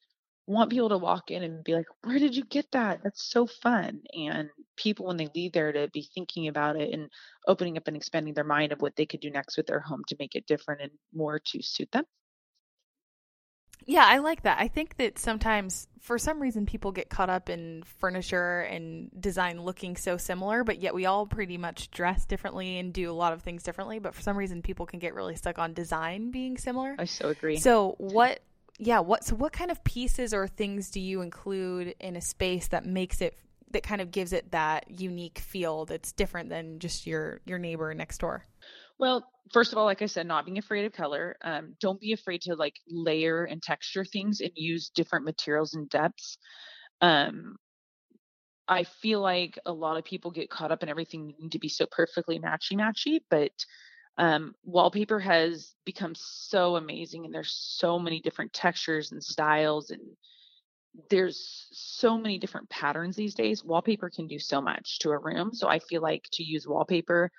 want 0.48 0.70
people 0.70 0.88
to 0.88 0.98
walk 0.98 1.30
in 1.30 1.42
and 1.42 1.62
be 1.62 1.74
like, 1.74 1.86
where 2.02 2.18
did 2.18 2.34
you 2.34 2.44
get 2.44 2.66
that? 2.72 3.00
That's 3.04 3.30
so 3.30 3.46
fun. 3.46 4.00
And 4.16 4.48
people, 4.76 5.06
when 5.06 5.18
they 5.18 5.28
leave 5.34 5.52
there, 5.52 5.72
to 5.72 5.88
be 5.92 6.08
thinking 6.14 6.48
about 6.48 6.76
it 6.76 6.92
and 6.92 7.10
opening 7.46 7.76
up 7.76 7.86
and 7.86 7.96
expanding 7.96 8.34
their 8.34 8.44
mind 8.44 8.72
of 8.72 8.80
what 8.80 8.96
they 8.96 9.04
could 9.06 9.20
do 9.20 9.30
next 9.30 9.56
with 9.56 9.66
their 9.66 9.80
home 9.80 10.02
to 10.08 10.16
make 10.18 10.34
it 10.34 10.46
different 10.46 10.80
and 10.80 10.90
more 11.12 11.38
to 11.38 11.62
suit 11.62 11.90
them. 11.92 12.04
Yeah, 13.84 14.04
I 14.06 14.18
like 14.18 14.42
that. 14.42 14.58
I 14.58 14.68
think 14.68 14.96
that 14.96 15.18
sometimes, 15.18 15.86
for 16.00 16.18
some 16.18 16.40
reason, 16.40 16.66
people 16.66 16.92
get 16.92 17.08
caught 17.08 17.30
up 17.30 17.48
in 17.48 17.82
furniture 17.84 18.60
and 18.60 19.10
design 19.18 19.62
looking 19.62 19.96
so 19.96 20.16
similar, 20.16 20.64
but 20.64 20.80
yet 20.80 20.94
we 20.94 21.06
all 21.06 21.26
pretty 21.26 21.56
much 21.58 21.90
dress 21.90 22.24
differently 22.24 22.78
and 22.78 22.92
do 22.92 23.10
a 23.10 23.12
lot 23.12 23.32
of 23.32 23.42
things 23.42 23.62
differently. 23.62 23.98
But 23.98 24.14
for 24.14 24.22
some 24.22 24.36
reason, 24.36 24.62
people 24.62 24.84
can 24.84 24.98
get 24.98 25.14
really 25.14 25.36
stuck 25.36 25.58
on 25.58 25.72
design 25.74 26.30
being 26.30 26.58
similar. 26.58 26.96
I 26.98 27.04
so 27.04 27.28
agree. 27.28 27.58
So, 27.58 27.94
what 27.98 28.40
yeah 28.78 29.00
what 29.00 29.24
so 29.24 29.34
what 29.34 29.52
kind 29.52 29.70
of 29.70 29.82
pieces 29.84 30.32
or 30.32 30.46
things 30.46 30.90
do 30.90 31.00
you 31.00 31.20
include 31.20 31.94
in 32.00 32.16
a 32.16 32.20
space 32.20 32.68
that 32.68 32.86
makes 32.86 33.20
it 33.20 33.36
that 33.70 33.82
kind 33.82 34.00
of 34.00 34.10
gives 34.10 34.32
it 34.32 34.50
that 34.52 34.90
unique 34.90 35.38
feel 35.38 35.84
that's 35.84 36.12
different 36.12 36.48
than 36.48 36.78
just 36.78 37.06
your 37.06 37.40
your 37.44 37.58
neighbor 37.58 37.92
next 37.92 38.18
door? 38.18 38.44
Well 38.98 39.28
first 39.52 39.72
of 39.72 39.78
all 39.78 39.84
like 39.84 40.02
i 40.02 40.06
said 40.06 40.26
not 40.26 40.44
being 40.44 40.58
afraid 40.58 40.84
of 40.84 40.92
color 40.92 41.36
um, 41.42 41.74
don't 41.80 42.00
be 42.00 42.12
afraid 42.12 42.42
to 42.42 42.54
like 42.54 42.74
layer 42.88 43.44
and 43.44 43.62
texture 43.62 44.04
things 44.04 44.40
and 44.40 44.50
use 44.54 44.90
different 44.94 45.24
materials 45.24 45.74
and 45.74 45.88
depths. 45.88 46.38
Um, 47.00 47.56
i 48.66 48.84
feel 48.84 49.20
like 49.20 49.58
a 49.66 49.72
lot 49.72 49.96
of 49.96 50.04
people 50.04 50.30
get 50.30 50.50
caught 50.50 50.72
up 50.72 50.82
in 50.82 50.88
everything 50.88 51.26
needing 51.26 51.50
to 51.50 51.58
be 51.58 51.68
so 51.68 51.86
perfectly 51.90 52.38
matchy 52.38 52.74
matchy 52.74 53.20
but 53.30 53.52
um, 54.18 54.54
wallpaper 54.64 55.20
has 55.20 55.74
become 55.84 56.14
so 56.16 56.76
amazing 56.76 57.24
and 57.24 57.34
there's 57.34 57.54
so 57.54 57.98
many 57.98 58.20
different 58.20 58.52
textures 58.52 59.12
and 59.12 59.22
styles 59.22 59.90
and 59.90 60.02
there's 61.10 61.68
so 61.72 62.18
many 62.18 62.38
different 62.38 62.68
patterns 62.68 63.14
these 63.14 63.34
days. 63.34 63.64
Wallpaper 63.64 64.10
can 64.10 64.26
do 64.26 64.38
so 64.38 64.60
much 64.60 64.98
to 65.00 65.10
a 65.10 65.18
room 65.18 65.52
so 65.52 65.68
i 65.68 65.78
feel 65.78 66.02
like 66.02 66.24
to 66.32 66.42
use 66.42 66.66
wallpaper 66.66 67.30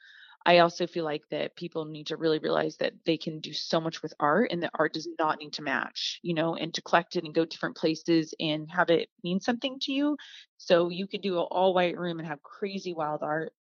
i 0.46 0.60
also 0.60 0.88
feel 0.88 1.04
like 1.04 1.24
that 1.30 1.56
people 1.58 1.86
need 1.86 2.08
to 2.08 2.16
really 2.18 2.40
realize 2.40 2.78
that 2.78 2.94
they 3.06 3.18
can 3.18 3.40
do 3.40 3.52
so 3.54 3.82
much 3.82 4.02
with 4.02 4.14
art 4.20 4.50
and 4.52 4.64
that 4.64 4.72
art 4.80 4.94
does 4.94 5.08
not 5.20 5.40
need 5.40 5.52
to 5.54 5.62
match 5.62 6.20
you 6.24 6.34
know 6.34 6.56
and 6.56 6.74
to 6.74 6.82
collect 6.82 7.16
it 7.18 7.26
and 7.26 7.34
go 7.36 7.46
different 7.46 7.76
places 7.76 8.34
and 8.40 8.70
have 8.72 8.90
it 8.90 9.10
mean 9.24 9.40
something 9.40 9.78
to 9.82 9.92
you. 9.92 10.18
So 10.58 10.90
you 10.90 11.08
could 11.08 11.22
do 11.22 11.40
an 11.40 11.48
all 11.52 11.74
white 11.74 11.98
room 11.98 12.20
and 12.20 12.28
have 12.28 12.42
crazy 12.44 12.94
wild 12.94 13.22
art. 13.24 13.54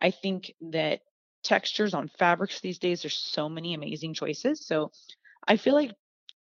I 0.00 0.10
think 0.10 0.52
that 0.72 1.00
textures 1.46 1.94
on 1.94 2.10
fabrics 2.18 2.60
these 2.60 2.78
days. 2.78 3.02
There's 3.02 3.16
so 3.16 3.48
many 3.48 3.74
amazing 3.74 4.14
choices. 4.14 4.66
So 4.66 4.90
I 5.46 5.56
feel 5.56 5.74
like 5.74 5.92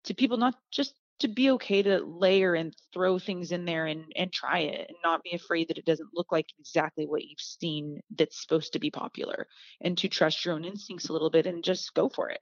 to 0.05 0.13
people 0.13 0.37
not 0.37 0.55
just 0.71 0.95
to 1.19 1.27
be 1.27 1.51
okay 1.51 1.81
to 1.81 1.99
layer 1.99 2.55
and 2.55 2.75
throw 2.93 3.17
things 3.17 3.51
in 3.51 3.65
there 3.65 3.85
and 3.85 4.05
and 4.15 4.33
try 4.33 4.59
it 4.59 4.87
and 4.89 4.97
not 5.03 5.23
be 5.23 5.31
afraid 5.33 5.69
that 5.69 5.77
it 5.77 5.85
doesn't 5.85 6.09
look 6.13 6.31
like 6.31 6.47
exactly 6.59 7.05
what 7.05 7.23
you've 7.23 7.39
seen 7.39 8.01
that's 8.17 8.41
supposed 8.41 8.73
to 8.73 8.79
be 8.79 8.91
popular 8.91 9.47
and 9.81 9.97
to 9.97 10.09
trust 10.09 10.43
your 10.43 10.55
own 10.55 10.65
instincts 10.65 11.07
a 11.07 11.13
little 11.13 11.29
bit 11.29 11.45
and 11.45 11.63
just 11.63 11.93
go 11.93 12.09
for 12.09 12.29
it. 12.29 12.41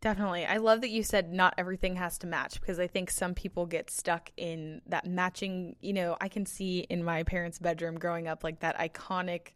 Definitely. 0.00 0.46
I 0.46 0.56
love 0.56 0.80
that 0.80 0.88
you 0.88 1.02
said 1.02 1.30
not 1.30 1.52
everything 1.58 1.96
has 1.96 2.16
to 2.18 2.26
match 2.26 2.58
because 2.58 2.78
I 2.78 2.86
think 2.86 3.10
some 3.10 3.34
people 3.34 3.66
get 3.66 3.90
stuck 3.90 4.30
in 4.38 4.80
that 4.86 5.06
matching, 5.06 5.76
you 5.80 5.92
know, 5.92 6.16
I 6.18 6.28
can 6.28 6.46
see 6.46 6.86
in 6.88 7.04
my 7.04 7.22
parents' 7.22 7.58
bedroom 7.58 7.98
growing 7.98 8.26
up 8.26 8.42
like 8.42 8.60
that 8.60 8.78
iconic 8.78 9.48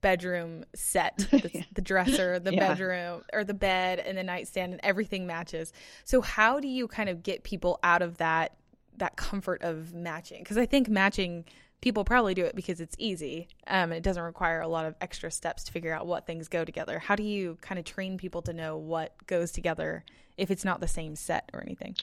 bedroom 0.00 0.64
set 0.74 1.16
the, 1.30 1.64
the 1.72 1.80
dresser 1.80 2.38
the 2.38 2.54
yeah. 2.54 2.68
bedroom 2.68 3.22
or 3.32 3.44
the 3.44 3.54
bed 3.54 3.98
and 3.98 4.16
the 4.16 4.22
nightstand 4.22 4.72
and 4.72 4.80
everything 4.84 5.26
matches. 5.26 5.72
So 6.04 6.20
how 6.20 6.60
do 6.60 6.68
you 6.68 6.88
kind 6.88 7.08
of 7.08 7.22
get 7.22 7.42
people 7.42 7.78
out 7.82 8.02
of 8.02 8.18
that 8.18 8.54
that 8.96 9.16
comfort 9.16 9.62
of 9.62 9.94
matching? 9.94 10.42
Because 10.42 10.58
i 10.58 10.66
think 10.66 10.88
matching 10.88 11.44
people 11.80 12.04
probably 12.04 12.34
do 12.34 12.44
it 12.44 12.56
because 12.56 12.80
it's 12.80 12.96
easy 12.98 13.48
um, 13.68 13.90
and 13.90 13.94
it 13.94 14.02
doesn't 14.02 14.22
require 14.22 14.60
a 14.60 14.68
lot 14.68 14.84
of 14.84 14.96
extra 15.00 15.30
steps 15.30 15.62
to 15.64 15.72
figure 15.72 15.92
out 15.92 16.06
what 16.06 16.26
things 16.26 16.48
go 16.48 16.64
together. 16.64 16.98
How 16.98 17.14
do 17.14 17.22
you 17.22 17.56
kind 17.60 17.78
of 17.78 17.84
train 17.84 18.18
people 18.18 18.42
to 18.42 18.52
know 18.52 18.76
what 18.76 19.14
goes 19.26 19.52
together 19.52 20.04
if 20.36 20.50
it's 20.50 20.64
not 20.64 20.80
the 20.80 20.88
same 20.88 21.14
set 21.14 21.48
or 21.52 21.62
anything? 21.62 21.94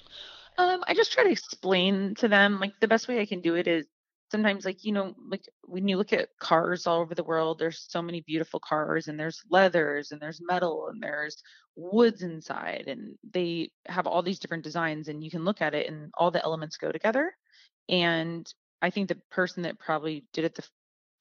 Um, 0.58 0.86
i 0.88 0.94
just 0.94 1.12
try 1.12 1.26
to 1.26 1.30
explain 1.30 2.16
to 2.16 2.30
them 2.30 2.62
like 2.62 2.80
the 2.80 2.88
best 2.88 3.10
way 3.10 3.20
i 3.20 3.26
can 3.26 3.42
do 3.42 3.56
it 3.56 3.68
is 3.68 3.86
sometimes 4.32 4.66
like 4.66 4.84
you 4.84 4.92
know 4.92 5.14
like 5.30 5.44
when 5.64 5.88
you 5.88 5.98
look 5.98 6.14
at 6.14 6.30
cars 6.40 6.88
all 6.88 7.00
over 7.02 7.16
the 7.16 7.24
world 7.24 7.60
there's 7.60 7.86
so 7.90 8.02
many 8.02 8.22
beautiful 8.22 8.60
cars 8.60 9.08
and 9.08 9.20
there's 9.20 9.42
leathers 9.50 10.12
and 10.12 10.22
there's 10.22 10.42
metal 10.42 10.88
and 10.90 11.02
there's 11.02 11.38
woods 11.76 12.22
inside 12.22 12.86
and 12.88 13.16
they 13.34 13.70
have 13.88 14.08
all 14.08 14.22
these 14.24 14.40
different 14.40 14.64
designs 14.64 15.08
and 15.08 15.24
you 15.24 15.30
can 15.30 15.44
look 15.46 15.62
at 15.62 15.74
it 15.76 15.88
and 15.88 16.12
all 16.18 16.32
the 16.32 16.44
elements 16.44 16.78
go 16.78 16.92
together. 16.92 17.32
And 17.90 18.52
i 18.82 18.90
think 18.90 19.08
the 19.10 19.20
person 19.32 19.64
that 19.64 19.80
probably 19.80 20.26
did 20.34 20.46
it 20.46 20.56
the 20.56 20.68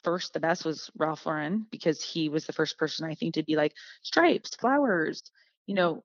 first 0.03 0.33
the 0.33 0.41
best 0.41 0.65
was 0.65 0.91
ralph 0.99 1.25
lauren 1.27 1.67
because 1.71 2.03
he 2.03 2.29
was 2.29 2.45
the 2.47 2.53
first 2.53 2.79
person 2.79 3.09
i 3.09 3.15
think 3.15 3.35
to 3.35 3.43
be 3.43 3.57
like 3.57 3.73
stripes 4.03 4.55
flowers 4.57 5.23
you 5.67 5.75
know? 5.75 6.05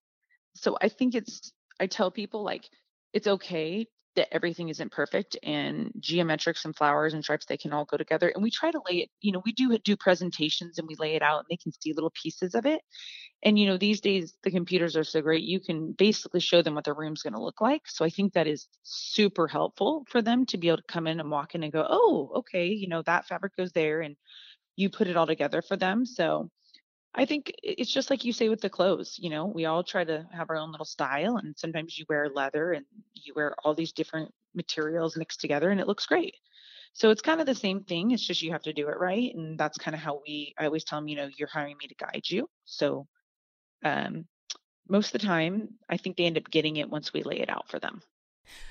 So 0.55 0.77
i 0.81 0.89
think 0.89 1.15
it's 1.15 1.51
i 1.79 1.87
tell 1.87 2.11
people 2.11 2.43
like 2.43 2.69
it's 3.13 3.27
okay 3.27 3.87
that 4.19 4.33
everything 4.33 4.67
isn't 4.67 4.91
perfect 4.91 5.37
and 5.43 5.91
geometrics 6.01 6.65
and 6.65 6.75
flowers 6.75 7.13
and 7.13 7.23
stripes 7.23 7.45
they 7.45 7.55
can 7.55 7.71
all 7.71 7.85
go 7.85 7.95
together 7.95 8.27
and 8.27 8.43
we 8.43 8.51
try 8.51 8.69
to 8.69 8.81
lay 8.89 8.97
it 8.97 9.09
you 9.21 9.31
know 9.31 9.41
we 9.45 9.53
do 9.53 9.77
do 9.77 9.95
presentations 9.95 10.77
and 10.77 10.87
we 10.89 10.95
lay 10.99 11.15
it 11.15 11.21
out 11.21 11.39
and 11.39 11.45
they 11.49 11.55
can 11.55 11.71
see 11.71 11.93
little 11.93 12.11
pieces 12.21 12.53
of 12.53 12.65
it 12.65 12.81
and 13.43 13.57
you 13.57 13.65
know 13.65 13.77
these 13.77 14.01
days 14.01 14.33
the 14.43 14.51
computers 14.51 14.97
are 14.97 15.05
so 15.05 15.21
great 15.21 15.43
you 15.43 15.61
can 15.61 15.93
basically 15.93 16.41
show 16.41 16.61
them 16.61 16.75
what 16.75 16.83
the 16.83 16.93
room's 16.93 17.23
going 17.23 17.33
to 17.33 17.41
look 17.41 17.61
like 17.61 17.83
so 17.85 18.03
i 18.03 18.09
think 18.09 18.33
that 18.33 18.45
is 18.45 18.67
super 18.83 19.47
helpful 19.47 20.03
for 20.09 20.21
them 20.21 20.45
to 20.45 20.57
be 20.57 20.67
able 20.67 20.77
to 20.77 20.83
come 20.83 21.07
in 21.07 21.21
and 21.21 21.31
walk 21.31 21.55
in 21.55 21.63
and 21.63 21.71
go 21.71 21.85
oh 21.89 22.29
okay 22.35 22.67
you 22.67 22.89
know 22.89 23.01
that 23.03 23.25
fabric 23.25 23.55
goes 23.55 23.71
there 23.71 24.01
and 24.01 24.17
you 24.75 24.89
put 24.89 25.07
it 25.07 25.15
all 25.15 25.27
together 25.27 25.61
for 25.61 25.77
them 25.77 26.05
so 26.05 26.49
I 27.15 27.25
think 27.25 27.51
it's 27.63 27.91
just 27.91 28.09
like 28.09 28.23
you 28.23 28.33
say 28.33 28.49
with 28.49 28.61
the 28.61 28.69
clothes, 28.69 29.17
you 29.19 29.29
know, 29.29 29.45
we 29.45 29.65
all 29.65 29.83
try 29.83 30.03
to 30.03 30.27
have 30.31 30.49
our 30.49 30.57
own 30.57 30.71
little 30.71 30.85
style 30.85 31.37
and 31.37 31.57
sometimes 31.57 31.97
you 31.97 32.05
wear 32.07 32.29
leather 32.29 32.73
and 32.73 32.85
you 33.15 33.33
wear 33.35 33.55
all 33.63 33.73
these 33.73 33.91
different 33.91 34.31
materials 34.53 35.17
mixed 35.17 35.41
together 35.41 35.71
and 35.71 35.81
it 35.81 35.87
looks 35.87 36.05
great. 36.05 36.35
So 36.93 37.09
it's 37.09 37.21
kind 37.21 37.39
of 37.39 37.47
the 37.47 37.55
same 37.55 37.83
thing. 37.83 38.11
It's 38.11 38.25
just 38.25 38.41
you 38.41 38.51
have 38.51 38.63
to 38.63 38.73
do 38.73 38.89
it 38.89 38.99
right. 38.99 39.33
And 39.33 39.57
that's 39.57 39.77
kind 39.77 39.95
of 39.95 40.01
how 40.01 40.21
we, 40.25 40.53
I 40.57 40.65
always 40.65 40.83
tell 40.83 40.99
them, 40.99 41.07
you 41.07 41.15
know, 41.15 41.29
you're 41.35 41.47
hiring 41.47 41.77
me 41.77 41.87
to 41.87 41.95
guide 41.95 42.23
you. 42.25 42.47
So 42.65 43.07
um, 43.83 44.25
most 44.87 45.13
of 45.13 45.21
the 45.21 45.27
time, 45.27 45.69
I 45.89 45.97
think 45.97 46.17
they 46.17 46.25
end 46.25 46.37
up 46.37 46.49
getting 46.49 46.77
it 46.77 46.89
once 46.89 47.13
we 47.13 47.23
lay 47.23 47.39
it 47.39 47.49
out 47.49 47.69
for 47.69 47.79
them. 47.79 48.01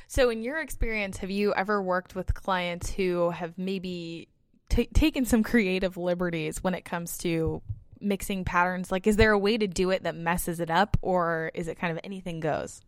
So, 0.09 0.31
in 0.31 0.43
your 0.43 0.59
experience, 0.59 1.19
have 1.19 1.31
you 1.31 1.55
ever 1.55 1.81
worked 1.81 2.17
with 2.17 2.35
clients 2.35 2.91
who 2.91 3.31
have 3.31 3.57
maybe 3.57 4.29
t- 4.69 4.87
taken 4.87 5.25
some 5.25 5.45
creative 5.45 5.97
liberties 5.97 6.63
when 6.65 6.75
it 6.75 6.85
comes 6.85 7.17
to 7.19 7.63
mixing 8.01 8.45
patterns? 8.45 8.91
Like, 8.91 9.07
is 9.07 9.17
there 9.17 9.33
a 9.33 9.39
way 9.39 9.57
to 9.59 9.67
do 9.67 9.91
it 9.91 10.03
that 10.03 10.15
messes 10.15 10.61
it 10.61 10.71
up, 10.71 10.97
or 11.03 11.51
is 11.55 11.69
it 11.69 11.79
kind 11.79 11.93
of 11.93 12.01
anything 12.05 12.41
goes? 12.41 12.81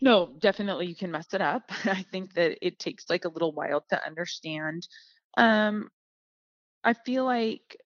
No, 0.00 0.30
definitely 0.38 0.86
you 0.86 0.94
can 0.94 1.10
mess 1.10 1.32
it 1.32 1.40
up. 1.40 1.70
I 1.84 2.02
think 2.02 2.34
that 2.34 2.64
it 2.64 2.78
takes 2.78 3.08
like 3.08 3.24
a 3.24 3.30
little 3.30 3.52
while 3.52 3.84
to 3.90 4.06
understand. 4.06 4.86
Um, 5.36 5.88
I 6.84 6.92
feel 6.94 7.24
like 7.24 7.76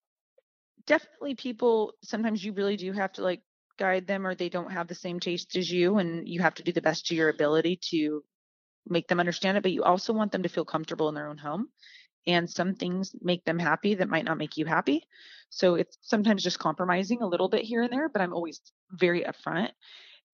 definitely 0.87 1.35
people 1.35 1.95
sometimes 2.03 2.45
you 2.45 2.53
really 2.53 2.77
do 2.77 2.93
have 2.93 3.13
to 3.13 3.23
like 3.23 3.43
guide 3.79 4.07
them 4.07 4.27
or 4.27 4.35
they 4.35 4.49
don't 4.49 4.73
have 4.73 4.89
the 4.89 4.95
same 4.95 5.21
taste 5.21 5.57
as 5.57 5.71
you 5.71 5.99
and 5.99 6.29
you 6.29 6.41
have 6.41 6.55
to 6.55 6.63
do 6.63 6.73
the 6.73 6.83
best 6.83 7.07
to 7.07 7.15
your 7.15 7.29
ability 7.29 7.79
to 7.91 8.23
make 8.87 9.09
them 9.09 9.21
understand 9.21 9.57
it 9.57 9.63
but 9.63 9.73
you 9.73 9.83
also 9.83 10.13
want 10.13 10.33
them 10.33 10.43
to 10.43 10.49
feel 10.49 10.65
comfortable 10.65 11.09
in 11.09 11.15
their 11.15 11.29
own 11.29 11.39
home 11.39 11.69
and 12.27 12.49
some 12.49 12.75
things 12.75 13.15
make 13.21 13.45
them 13.45 13.59
happy 13.59 13.95
that 13.95 14.09
might 14.09 14.25
not 14.25 14.39
make 14.39 14.57
you 14.57 14.67
happy 14.67 15.05
so 15.51 15.75
it's 15.75 15.99
sometimes 16.03 16.43
just 16.43 16.59
compromising 16.59 17.23
a 17.23 17.27
little 17.27 17.49
bit 17.49 17.63
here 17.63 17.83
and 17.83 17.93
there 17.93 18.09
but 18.09 18.23
i'm 18.23 18.33
always 18.33 18.61
very 18.93 19.23
upfront 19.23 19.71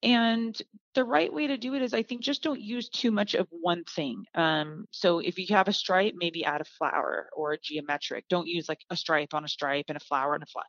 and 0.03 0.57
the 0.95 1.05
right 1.05 1.33
way 1.33 1.49
to 1.49 1.57
do 1.57 1.75
it 1.75 1.83
is, 1.83 1.93
I 1.93 2.03
think, 2.03 2.23
just 2.23 2.43
don't 2.43 2.61
use 2.61 2.89
too 2.89 3.11
much 3.11 3.35
of 3.35 3.49
one 3.51 3.83
thing. 3.85 4.25
Um, 4.35 4.87
so 4.93 5.19
if 5.19 5.39
you 5.39 5.47
have 5.51 5.67
a 5.67 5.73
stripe, 5.73 6.15
maybe 6.17 6.45
add 6.45 6.61
a 6.61 6.65
flower 6.65 7.29
or 7.37 7.53
a 7.53 7.59
geometric. 7.61 8.29
Don't 8.29 8.47
use 8.47 8.69
like 8.69 8.81
a 8.91 8.97
stripe 8.97 9.35
on 9.35 9.45
a 9.45 9.49
stripe 9.49 9.87
and 9.89 9.97
a 9.97 10.01
flower 10.01 10.35
and 10.35 10.43
a 10.43 10.47
flower. 10.47 10.65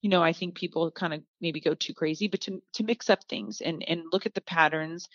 You 0.00 0.08
know, 0.08 0.22
I 0.22 0.32
think 0.32 0.54
people 0.54 0.90
kind 0.90 1.12
of 1.12 1.22
maybe 1.42 1.60
go 1.60 1.74
too 1.74 1.92
crazy, 1.92 2.26
but 2.26 2.40
to 2.42 2.62
to 2.74 2.84
mix 2.84 3.10
up 3.10 3.22
things 3.24 3.60
and 3.60 3.84
and 3.86 4.02
look 4.12 4.24
at 4.24 4.32
the 4.32 4.40
patterns 4.40 5.06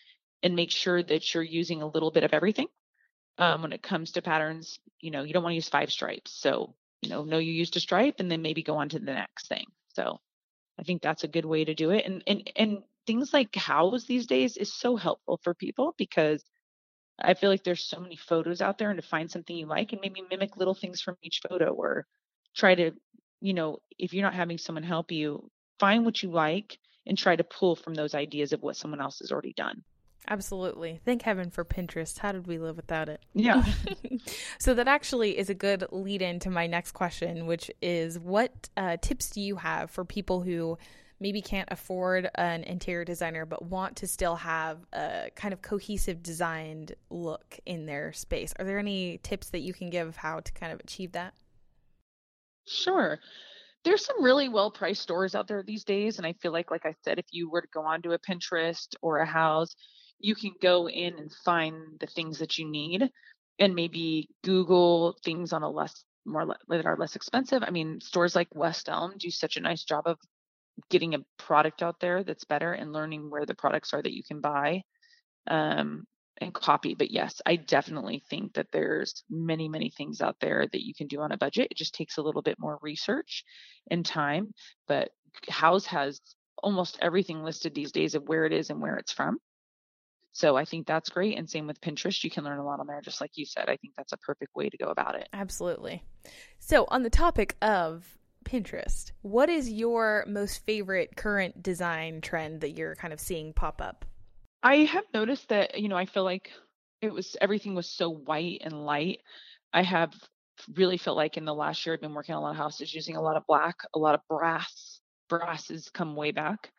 and 0.43 0.55
make 0.55 0.69
sure 0.69 1.01
that 1.01 1.33
you're 1.33 1.41
using 1.41 1.81
a 1.81 1.88
little 1.88 2.12
bit 2.12 2.24
of 2.24 2.33
everything. 2.33 2.67
Um, 3.38 3.63
when 3.63 3.74
it 3.74 3.84
comes 3.84 4.12
to 4.12 4.22
patterns, 4.22 4.80
you 5.01 5.12
know, 5.12 5.24
you 5.24 5.34
don't 5.34 5.44
want 5.44 5.51
to 5.51 5.56
use 5.56 5.68
five 5.68 5.92
stripes. 5.92 6.32
So, 6.32 6.74
you 7.01 7.10
know, 7.10 7.25
know 7.25 7.38
you 7.38 7.51
used 7.51 7.75
a 7.75 7.82
stripe 7.82 8.15
and 8.20 8.32
then 8.32 8.42
maybe 8.42 8.63
go 8.63 8.77
on 8.77 8.89
to 8.89 9.00
the 9.00 9.06
next 9.06 9.48
thing. 9.48 9.65
So 9.94 10.20
I 10.80 10.84
think 10.84 11.01
that's 11.01 11.24
a 11.24 11.30
good 11.30 11.46
way 11.46 11.65
to 11.65 11.75
do 11.75 11.92
it. 11.92 12.06
And 12.06 12.24
and 12.27 12.50
and 12.56 12.84
things 13.06 13.34
like 13.34 13.51
Houzz 13.51 14.06
these 14.06 14.25
days 14.25 14.58
is 14.58 14.74
so 14.74 14.96
helpful 14.96 15.39
for 15.44 15.54
people 15.54 15.94
because 15.98 16.44
I 17.20 17.34
feel 17.34 17.50
like 17.50 17.63
there's 17.63 17.84
so 17.84 18.00
many 18.00 18.15
photos 18.15 18.62
out 18.62 18.77
there 18.77 18.89
and 18.89 19.01
to 19.01 19.08
find 19.08 19.30
something 19.30 19.56
you 19.56 19.68
like 19.68 19.94
and 19.94 20.01
maybe 20.01 20.24
mimic 20.30 20.58
little 20.58 20.74
things 20.74 21.01
from 21.01 21.15
each 21.22 21.42
photo 21.48 21.72
or 21.72 22.06
try 22.56 22.75
to, 22.75 22.92
you 23.42 23.54
know, 23.54 23.80
if 23.98 24.13
you're 24.13 24.25
not 24.25 24.34
having 24.34 24.58
someone 24.58 24.84
help 24.84 25.12
you, 25.12 25.50
find 25.80 26.04
what 26.04 26.22
you 26.22 26.32
like 26.32 26.77
and 27.06 27.18
try 27.18 27.36
to 27.36 27.44
pull 27.44 27.75
from 27.75 27.94
those 27.94 28.15
ideas 28.15 28.51
of 28.51 28.62
what 28.62 28.75
someone 28.75 29.01
else 29.01 29.20
has 29.20 29.32
already 29.32 29.54
done. 29.54 29.84
Absolutely. 30.27 31.00
Thank 31.05 31.22
heaven 31.22 31.50
for 31.50 31.63
Pinterest. 31.63 32.17
How 32.20 32.32
did 32.32 32.48
we 32.48 32.58
live 32.58 32.75
without 32.75 33.10
it? 33.10 33.22
Yeah. 33.34 33.63
so 34.60 34.74
that 34.74 34.88
actually 34.88 35.38
is 35.38 35.50
a 35.50 35.53
good 35.53 35.86
lead 35.91 36.22
in 36.22 36.39
to 36.39 36.50
my 36.50 36.67
next 36.67 36.94
question, 36.94 37.46
which 37.46 37.70
is 37.82 38.17
what 38.20 38.70
uh, 38.75 38.98
tips 39.01 39.29
do 39.29 39.41
you 39.41 39.58
have 39.58 39.91
for 39.91 40.03
people 40.03 40.41
who 40.41 40.77
maybe 41.20 41.41
can't 41.41 41.70
afford 41.72 42.29
an 42.36 42.63
interior 42.63 43.05
designer 43.05 43.46
but 43.46 43.63
want 43.63 43.96
to 43.98 44.08
still 44.08 44.36
have 44.36 44.79
a 44.94 45.29
kind 45.36 45.53
of 45.53 45.62
cohesive 45.62 46.22
designed 46.22 46.94
look 47.10 47.58
in 47.65 47.86
their 47.86 48.12
space. 48.12 48.53
Are 48.60 48.65
there 48.65 48.79
any 48.79 49.20
tips 49.24 49.50
that 49.51 49.60
you 49.60 49.74
can 49.74 49.89
give 49.89 50.17
how 50.17 50.41
to 50.41 50.51
kind 50.51 50.74
of 50.74 50.79
achieve 50.79 51.13
that? 51.13 51.34
Sure. 52.67 53.20
There's 53.84 54.03
some 54.03 54.24
really 54.24 54.50
well 54.50 54.72
priced 54.72 55.03
stores 55.03 55.36
out 55.36 55.48
there 55.48 55.62
these 55.63 55.84
days. 55.84 56.17
And 56.17 56.25
I 56.25 56.34
feel 56.34 56.51
like, 56.51 56.72
like 56.72 56.86
I 56.86 56.96
said, 57.03 57.20
if 57.20 57.27
you 57.32 57.50
were 57.50 57.62
to 57.62 57.67
go 57.74 57.82
onto 57.82 58.12
a 58.12 58.20
Pinterest 58.20 58.96
or 59.01 59.20
a 59.20 59.27
Houzz, 59.27 59.75
you 60.19 60.36
can 60.36 60.51
go 60.62 60.89
in 60.89 61.17
and 61.17 61.31
find 61.43 61.75
the 62.00 62.07
things 62.07 62.39
that 62.39 62.57
you 62.57 62.69
need 62.69 63.10
and 63.60 63.75
maybe 63.75 64.29
Google 64.43 65.17
things 65.24 65.53
on 65.53 65.63
a 65.63 65.69
less 65.69 66.03
more 66.25 66.55
that 66.69 66.86
are 66.86 66.98
less 66.98 67.15
expensive. 67.15 67.63
I 67.65 67.69
mean, 67.69 68.01
stores 68.01 68.36
like 68.36 68.48
West 68.53 68.89
Elm 68.89 69.13
do 69.17 69.29
such 69.29 69.57
a 69.57 69.62
nice 69.62 69.84
job 69.84 70.03
of 70.07 70.17
getting 70.89 71.13
a 71.13 71.19
product 71.38 71.84
out 71.84 72.00
there 72.00 72.24
that's 72.24 72.43
better 72.43 72.74
and 72.74 72.91
learning 72.91 73.29
where 73.29 73.45
the 73.45 73.55
products 73.55 73.93
are 73.93 74.01
that 74.01 74.13
you 74.13 74.24
can 74.24 74.41
buy 74.41 74.81
um, 75.48 76.05
and 76.41 76.53
copy. 76.53 76.95
But 76.95 77.12
yes, 77.12 77.41
I 77.45 77.55
definitely 77.55 78.24
think 78.29 78.55
that 78.55 78.67
there's 78.72 79.24
many, 79.29 79.69
many 79.69 79.91
things 79.91 80.22
out 80.22 80.38
there 80.41 80.65
that 80.72 80.86
you 80.86 80.93
can 80.93 81.07
do 81.07 81.22
on 81.22 81.31
a 81.31 81.38
budget. 81.38 81.67
It 81.72 81.77
just 81.77 81.93
takes 81.93 82.17
a 82.17 82.22
little 82.22 82.41
bit 82.41 82.60
more 82.60 82.79
research 82.81 83.43
and 83.89 84.05
time. 84.05 84.53
But 84.88 85.12
Houzz 85.50 85.86
has 85.86 86.19
almost 86.62 86.98
everything 87.01 87.43
listed 87.43 87.74
these 87.74 87.91
days 87.91 88.15
of 88.15 88.27
where 88.27 88.45
it 88.45 88.53
is 88.53 88.69
and 88.69 88.81
where 88.81 88.95
it's 88.95 89.13
from. 89.13 89.38
So 90.36 90.58
I 90.58 90.65
think 90.65 90.86
that's 90.86 91.10
great. 91.10 91.38
And 91.38 91.50
same 91.50 91.65
with 91.65 91.80
Pinterest. 91.80 92.22
You 92.22 92.30
can 92.30 92.44
learn 92.44 92.60
a 92.60 92.65
lot 92.65 92.82
on 92.82 92.88
there, 92.88 93.00
just 93.00 93.22
like 93.22 93.32
you 93.36 93.46
said. 93.46 93.70
I 93.70 93.77
think 93.77 93.94
that's 93.96 94.12
a 94.12 94.18
perfect 94.18 94.54
way 94.54 94.70
to 94.70 94.75
go 94.75 94.88
about 94.88 95.15
it. 95.15 95.30
Absolutely. 95.32 96.04
So, 96.60 96.86
on 96.89 97.04
the 97.04 97.10
topic 97.10 97.56
of 97.62 98.18
Pinterest. 98.44 99.12
What 99.22 99.50
is 99.50 99.72
your 99.72 100.25
most 100.27 100.65
favorite 100.65 101.15
current 101.15 101.63
design 101.63 102.20
trend 102.20 102.62
that 102.62 102.72
you're 102.72 102.96
kind 102.96 103.13
of 103.13 103.20
seeing 103.20 103.54
pop 103.54 103.82
up? 103.82 104.06
I 104.62 104.80
have 104.80 105.06
noticed 105.13 105.50
that, 105.50 105.80
you 105.80 105.88
know, 105.88 105.96
I 105.96 106.06
feel 106.06 106.25
like 106.25 106.51
it 107.01 107.13
was 107.13 107.38
everything 107.42 107.74
was 107.74 107.89
so 107.89 108.10
white 108.10 108.62
and 108.63 108.86
light. 108.86 109.22
I 109.74 109.84
have 109.84 110.13
really 110.75 110.98
felt 110.98 111.18
like 111.18 111.38
in 111.38 111.46
the 111.46 111.56
last 111.56 111.86
year 111.86 111.96
I've 111.96 112.01
been 112.01 112.13
working 112.13 112.36
on 112.36 112.42
a 112.42 112.46
lot 112.46 112.51
of 112.51 112.58
houses 112.58 112.94
using 112.94 113.15
a 113.15 113.22
lot 113.22 113.38
of 113.38 113.48
black, 113.48 113.77
a 113.96 114.00
lot 114.00 114.15
of 114.15 114.22
brass. 114.30 115.00
Brass 115.27 115.70
has 115.70 115.89
come 115.89 116.15
way 116.15 116.32
back. 116.32 116.72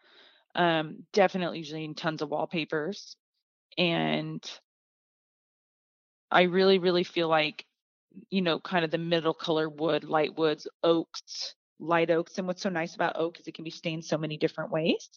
Um, 0.55 1.05
definitely 1.13 1.59
using 1.59 1.95
tons 1.95 2.23
of 2.23 2.29
wallpapers. 2.29 3.17
And 3.79 4.43
I 6.31 6.43
really, 6.43 6.79
really 6.79 7.05
feel 7.05 7.29
like 7.29 7.67
you 8.31 8.43
know, 8.43 8.59
kind 8.59 8.85
of 8.85 8.91
the 8.91 8.99
middle 8.99 9.35
color 9.35 9.69
wood, 9.69 10.05
light 10.05 10.37
woods, 10.37 10.67
oaks, 10.83 11.55
light 11.79 12.11
oaks. 12.11 12.39
And 12.39 12.47
what's 12.47 12.63
so 12.63 12.69
nice 12.69 12.95
about 12.95 13.17
oak 13.17 13.39
is 13.41 13.47
it 13.47 13.55
can 13.55 13.65
be 13.65 13.71
stained 13.71 14.05
so 14.05 14.19
many 14.19 14.37
different 14.37 14.71
ways. 14.71 15.09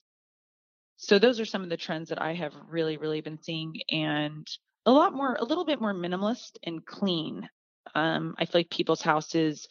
So 0.97 1.17
those 1.17 1.39
are 1.39 1.45
some 1.45 1.63
of 1.63 1.69
the 1.69 1.77
trends 1.77 2.09
that 2.09 2.21
I 2.21 2.33
have 2.33 2.53
really, 2.67 2.97
really 2.97 3.21
been 3.21 3.41
seeing 3.41 3.75
and 3.89 4.47
a 4.85 4.91
lot 4.91 5.13
more, 5.13 5.35
a 5.35 5.45
little 5.45 5.65
bit 5.65 5.79
more 5.79 5.93
minimalist 5.93 6.57
and 6.63 6.85
clean. 6.85 7.49
Um, 7.95 8.35
I 8.37 8.45
feel 8.45 8.59
like 8.59 8.69
people's 8.69 9.01
houses 9.01 9.67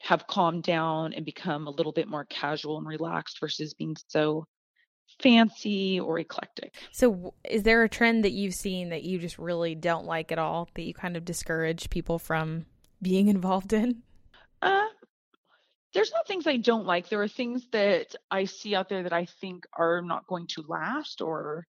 have 0.00 0.26
calmed 0.26 0.62
down 0.64 1.12
and 1.12 1.24
become 1.24 1.66
a 1.66 1.70
little 1.70 1.92
bit 1.92 2.08
more 2.08 2.24
casual 2.24 2.78
and 2.78 2.86
relaxed 2.86 3.38
versus 3.38 3.74
being 3.74 3.96
so 4.08 4.46
fancy 5.22 6.00
or 6.00 6.18
eclectic. 6.18 6.74
So, 6.92 7.34
is 7.48 7.62
there 7.62 7.82
a 7.82 7.88
trend 7.88 8.24
that 8.24 8.32
you've 8.32 8.54
seen 8.54 8.90
that 8.90 9.02
you 9.02 9.18
just 9.18 9.38
really 9.38 9.74
don't 9.74 10.06
like 10.06 10.32
at 10.32 10.38
all 10.38 10.68
that 10.74 10.82
you 10.82 10.94
kind 10.94 11.16
of 11.16 11.24
discourage 11.24 11.90
people 11.90 12.18
from 12.18 12.66
being 13.02 13.28
involved 13.28 13.72
in? 13.72 14.02
Uh, 14.62 14.86
there's 15.94 16.12
not 16.12 16.26
things 16.26 16.46
I 16.46 16.56
don't 16.56 16.86
like. 16.86 17.08
There 17.08 17.22
are 17.22 17.28
things 17.28 17.66
that 17.72 18.14
I 18.30 18.44
see 18.44 18.74
out 18.74 18.88
there 18.88 19.02
that 19.02 19.12
I 19.12 19.26
think 19.40 19.64
are 19.76 20.02
not 20.02 20.26
going 20.26 20.46
to 20.48 20.64
last 20.68 21.20
or 21.20 21.66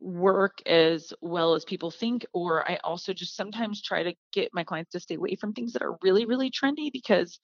work 0.00 0.58
as 0.66 1.12
well 1.20 1.54
as 1.54 1.64
people 1.64 1.90
think. 1.90 2.24
Or 2.32 2.68
I 2.70 2.78
also 2.84 3.12
just 3.12 3.36
sometimes 3.36 3.82
try 3.82 4.02
to 4.02 4.14
get 4.32 4.50
my 4.52 4.64
clients 4.64 4.92
to 4.92 5.00
stay 5.00 5.16
away 5.16 5.36
from 5.36 5.52
things 5.52 5.72
that 5.72 5.82
are 5.82 5.96
really, 6.02 6.24
really 6.24 6.50
trendy 6.50 6.90
because 6.92 7.38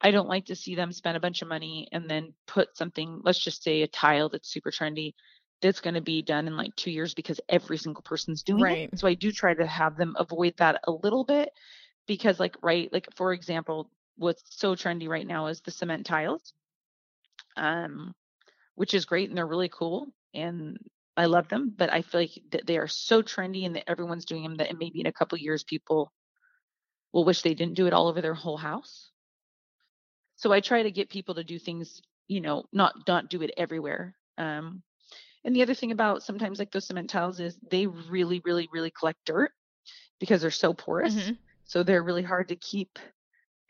I 0.00 0.10
don't 0.10 0.28
like 0.28 0.46
to 0.46 0.56
see 0.56 0.74
them 0.74 0.92
spend 0.92 1.16
a 1.16 1.20
bunch 1.20 1.42
of 1.42 1.48
money 1.48 1.88
and 1.92 2.08
then 2.08 2.32
put 2.46 2.76
something, 2.76 3.20
let's 3.22 3.38
just 3.38 3.62
say 3.62 3.82
a 3.82 3.88
tile 3.88 4.28
that's 4.30 4.50
super 4.50 4.70
trendy, 4.70 5.12
that's 5.60 5.80
going 5.80 5.94
to 5.94 6.00
be 6.00 6.22
done 6.22 6.46
in 6.46 6.56
like 6.56 6.74
two 6.76 6.90
years 6.90 7.12
because 7.12 7.40
every 7.48 7.76
single 7.76 8.02
person's 8.02 8.42
doing 8.42 8.62
right. 8.62 8.90
it. 8.92 8.98
So 8.98 9.06
I 9.06 9.14
do 9.14 9.30
try 9.30 9.52
to 9.52 9.66
have 9.66 9.96
them 9.96 10.16
avoid 10.18 10.54
that 10.56 10.80
a 10.84 10.92
little 10.92 11.24
bit 11.24 11.50
because, 12.06 12.40
like, 12.40 12.56
right, 12.62 12.90
like 12.92 13.08
for 13.14 13.32
example, 13.32 13.90
what's 14.16 14.42
so 14.48 14.74
trendy 14.74 15.08
right 15.08 15.26
now 15.26 15.48
is 15.48 15.60
the 15.60 15.70
cement 15.70 16.06
tiles, 16.06 16.54
um, 17.56 18.14
which 18.74 18.94
is 18.94 19.04
great 19.04 19.28
and 19.28 19.36
they're 19.36 19.46
really 19.46 19.68
cool 19.68 20.08
and 20.32 20.78
I 21.16 21.26
love 21.26 21.48
them. 21.48 21.74
But 21.76 21.92
I 21.92 22.00
feel 22.00 22.22
like 22.22 22.42
that 22.52 22.66
they 22.66 22.78
are 22.78 22.88
so 22.88 23.20
trendy 23.20 23.66
and 23.66 23.76
that 23.76 23.88
everyone's 23.88 24.24
doing 24.24 24.44
them 24.44 24.56
that 24.56 24.78
maybe 24.78 25.00
in 25.00 25.06
a 25.06 25.12
couple 25.12 25.36
years 25.36 25.62
people 25.62 26.10
will 27.12 27.24
wish 27.24 27.42
they 27.42 27.54
didn't 27.54 27.74
do 27.74 27.86
it 27.86 27.92
all 27.92 28.08
over 28.08 28.22
their 28.22 28.34
whole 28.34 28.56
house. 28.56 29.09
So 30.40 30.52
I 30.52 30.60
try 30.60 30.82
to 30.82 30.90
get 30.90 31.10
people 31.10 31.34
to 31.34 31.44
do 31.44 31.58
things, 31.58 32.00
you 32.26 32.40
know, 32.40 32.64
not 32.72 32.94
not 33.06 33.28
do 33.28 33.42
it 33.42 33.52
everywhere. 33.58 34.16
Um, 34.38 34.82
and 35.44 35.54
the 35.54 35.60
other 35.60 35.74
thing 35.74 35.92
about 35.92 36.22
sometimes 36.22 36.58
like 36.58 36.72
those 36.72 36.86
cement 36.86 37.10
tiles 37.10 37.40
is 37.40 37.58
they 37.70 37.86
really, 37.86 38.40
really, 38.42 38.66
really 38.72 38.90
collect 38.90 39.18
dirt 39.26 39.52
because 40.18 40.40
they're 40.40 40.50
so 40.50 40.72
porous. 40.72 41.14
Mm-hmm. 41.14 41.32
So 41.64 41.82
they're 41.82 42.02
really 42.02 42.22
hard 42.22 42.48
to 42.48 42.56
keep 42.56 42.98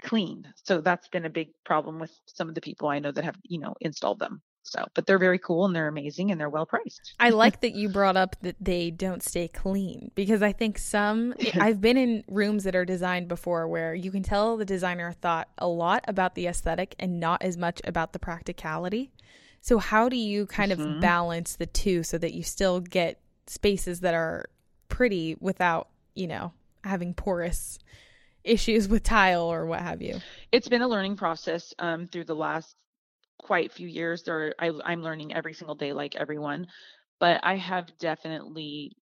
clean. 0.00 0.47
So 0.62 0.81
that's 0.81 1.09
been 1.09 1.27
a 1.27 1.31
big 1.31 1.49
problem 1.65 1.99
with 1.99 2.12
some 2.27 2.49
of 2.49 2.55
the 2.55 2.61
people 2.61 2.89
I 2.89 3.00
know 3.00 3.11
that 3.11 3.25
have, 3.25 3.37
you 3.43 3.59
know, 3.59 3.75
installed 3.81 4.21
them. 4.21 4.41
So, 4.62 4.85
but 4.95 5.07
they're 5.07 5.19
very 5.19 5.38
cool 5.38 5.64
and 5.64 5.75
they're 5.75 5.88
amazing 5.88 6.31
and 6.31 6.40
they're 6.40 6.50
well 6.50 6.67
priced. 6.67 7.14
I 7.19 7.31
like 7.31 7.61
that 7.61 7.75
you 7.75 7.88
brought 7.88 8.17
up 8.17 8.37
that 8.43 8.57
they 8.61 8.90
don't 8.90 9.23
stay 9.23 9.49
clean 9.49 10.11
because 10.14 10.43
I 10.43 10.52
think 10.52 10.79
some, 10.79 11.35
I've 11.55 11.81
been 11.81 11.97
in 11.97 12.25
rooms 12.29 12.64
that 12.64 12.76
are 12.76 12.85
designed 12.85 13.29
before 13.29 13.67
where 13.69 13.95
you 13.95 14.11
can 14.11 14.23
tell 14.23 14.57
the 14.57 14.64
designer 14.64 15.12
thought 15.12 15.49
a 15.59 15.67
lot 15.67 16.05
about 16.07 16.35
the 16.35 16.47
aesthetic 16.47 16.95
and 16.99 17.19
not 17.19 17.43
as 17.43 17.57
much 17.57 17.81
about 17.85 18.12
the 18.12 18.19
practicality. 18.19 19.11
So, 19.62 19.79
how 19.79 20.09
do 20.09 20.17
you 20.17 20.47
kind 20.47 20.73
mm-hmm. 20.73 20.95
of 20.97 21.00
balance 21.00 21.57
the 21.57 21.67
two 21.67 22.02
so 22.02 22.17
that 22.19 22.33
you 22.33 22.43
still 22.43 22.81
get 22.81 23.21
spaces 23.47 24.00
that 24.00 24.14
are 24.14 24.47
pretty 24.88 25.37
without, 25.40 25.88
you 26.14 26.26
know, 26.26 26.52
having 26.85 27.12
porous 27.12 27.79
issues 28.43 28.88
with 28.88 29.02
tile 29.02 29.43
or 29.43 29.67
what 29.67 29.81
have 29.81 30.00
you? 30.00 30.21
It's 30.50 30.69
been 30.69 30.83
a 30.83 30.88
learning 30.88 31.17
process 31.17 31.75
um, 31.79 32.07
through 32.07 32.25
the 32.25 32.35
last 32.35 32.76
quite 33.42 33.70
a 33.70 33.75
few 33.75 33.88
years. 33.88 34.23
There, 34.25 34.54
I, 34.59 34.73
I'm 34.85 35.02
learning 35.02 35.35
every 35.35 35.54
single 35.54 35.75
day, 35.75 35.92
like 35.92 36.16
everyone. 36.16 36.66
But 37.20 37.40
I 37.44 37.56
have 37.56 37.97
definitely, 37.99 38.92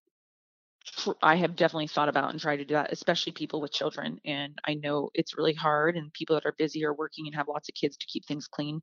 I 1.23 1.37
have 1.37 1.57
definitely 1.57 1.87
thought 1.88 2.09
about 2.09 2.30
and 2.30 2.40
tried 2.40 2.57
to 2.57 2.64
do 2.64 2.75
that, 2.75 2.92
especially 2.92 3.33
people 3.33 3.61
with 3.61 3.73
children. 3.73 4.18
And 4.25 4.59
I 4.66 4.75
know 4.75 5.11
it's 5.14 5.37
really 5.37 5.54
hard, 5.54 5.97
and 5.97 6.12
people 6.12 6.35
that 6.37 6.47
are 6.47 6.54
busy 6.59 6.85
or 6.85 6.95
working 6.95 7.26
and 7.26 7.35
have 7.37 7.49
lots 7.49 7.68
of 7.68 7.75
kids 7.75 7.97
to 7.97 8.07
keep 8.07 8.26
things 8.26 8.49
clean. 8.49 8.80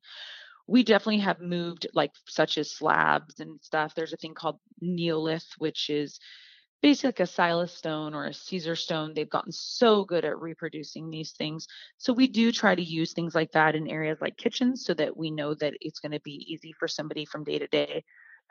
We 0.68 0.84
definitely 0.84 1.20
have 1.20 1.42
moved, 1.42 1.88
like 1.94 2.12
such 2.28 2.58
as 2.58 2.72
slabs 2.76 3.40
and 3.40 3.60
stuff. 3.64 3.96
There's 3.96 4.14
a 4.14 4.18
thing 4.18 4.34
called 4.34 4.60
neolith, 4.84 5.48
which 5.60 5.90
is 5.90 6.20
basically 6.86 7.08
like 7.08 7.20
a 7.22 7.24
Silestone 7.24 8.14
or 8.14 8.26
a 8.26 8.34
Caesar 8.34 8.76
stone. 8.76 9.16
They've 9.16 9.28
gotten 9.28 9.52
so 9.52 10.06
good 10.06 10.24
at 10.24 10.40
reproducing 10.40 11.10
these 11.10 11.32
things. 11.32 11.66
So 11.98 12.14
we 12.14 12.28
do 12.28 12.52
try 12.52 12.76
to 12.76 12.84
use 12.84 13.12
things 13.12 13.34
like 13.34 13.54
that 13.54 13.74
in 13.74 13.88
areas 13.88 14.20
like 14.22 14.38
kitchens 14.38 14.86
so 14.86 14.94
that 14.94 15.18
we 15.18 15.32
know 15.32 15.56
that 15.56 15.74
it's 15.82 15.98
going 15.98 16.12
to 16.12 16.20
be 16.20 16.46
easy 16.48 16.74
for 16.78 16.88
somebody 16.88 17.26
from 17.26 17.44
day 17.44 17.58
to 17.58 17.66
day. 17.66 18.04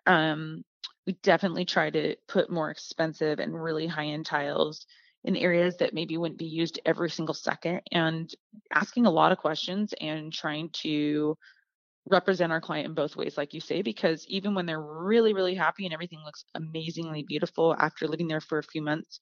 Um, 0.05 0.64
we 1.07 1.12
definitely 1.23 1.64
try 1.64 1.91
to 1.91 2.17
put 2.26 2.50
more 2.50 2.73
expensive 2.73 3.38
and 3.38 3.55
really 3.55 3.87
high 3.87 4.07
end 4.07 4.26
tiles 4.26 4.85
in 5.23 5.37
areas 5.37 5.76
that 5.76 5.95
maybe 5.95 6.17
wouldn't 6.17 6.41
be 6.41 6.45
used 6.45 6.81
every 6.85 7.11
single 7.11 7.37
second 7.37 7.83
and 7.93 8.35
asking 8.73 9.07
a 9.07 9.12
lot 9.12 9.31
of 9.31 9.38
questions 9.38 9.95
and 10.00 10.33
trying 10.33 10.71
to 10.73 11.38
represent 12.11 12.52
our 12.52 12.61
client 12.61 12.87
in 12.87 12.94
both 12.94 13.16
ways, 13.16 13.37
like 13.37 13.54
you 13.54 13.61
say, 13.61 13.82
because 13.82 14.26
even 14.28 14.54
when 14.54 14.66
they're 14.66 14.80
really, 14.80 15.32
really 15.32 15.54
happy 15.54 15.84
and 15.84 15.94
everything 15.94 16.20
looks 16.25 16.44
amazingly 16.54 17.25
beautiful 17.26 17.75
after 17.78 18.06
living 18.06 18.28
there 18.28 18.40
for 18.40 18.58
a 18.58 18.62
few 18.64 18.82
months, 18.82 19.20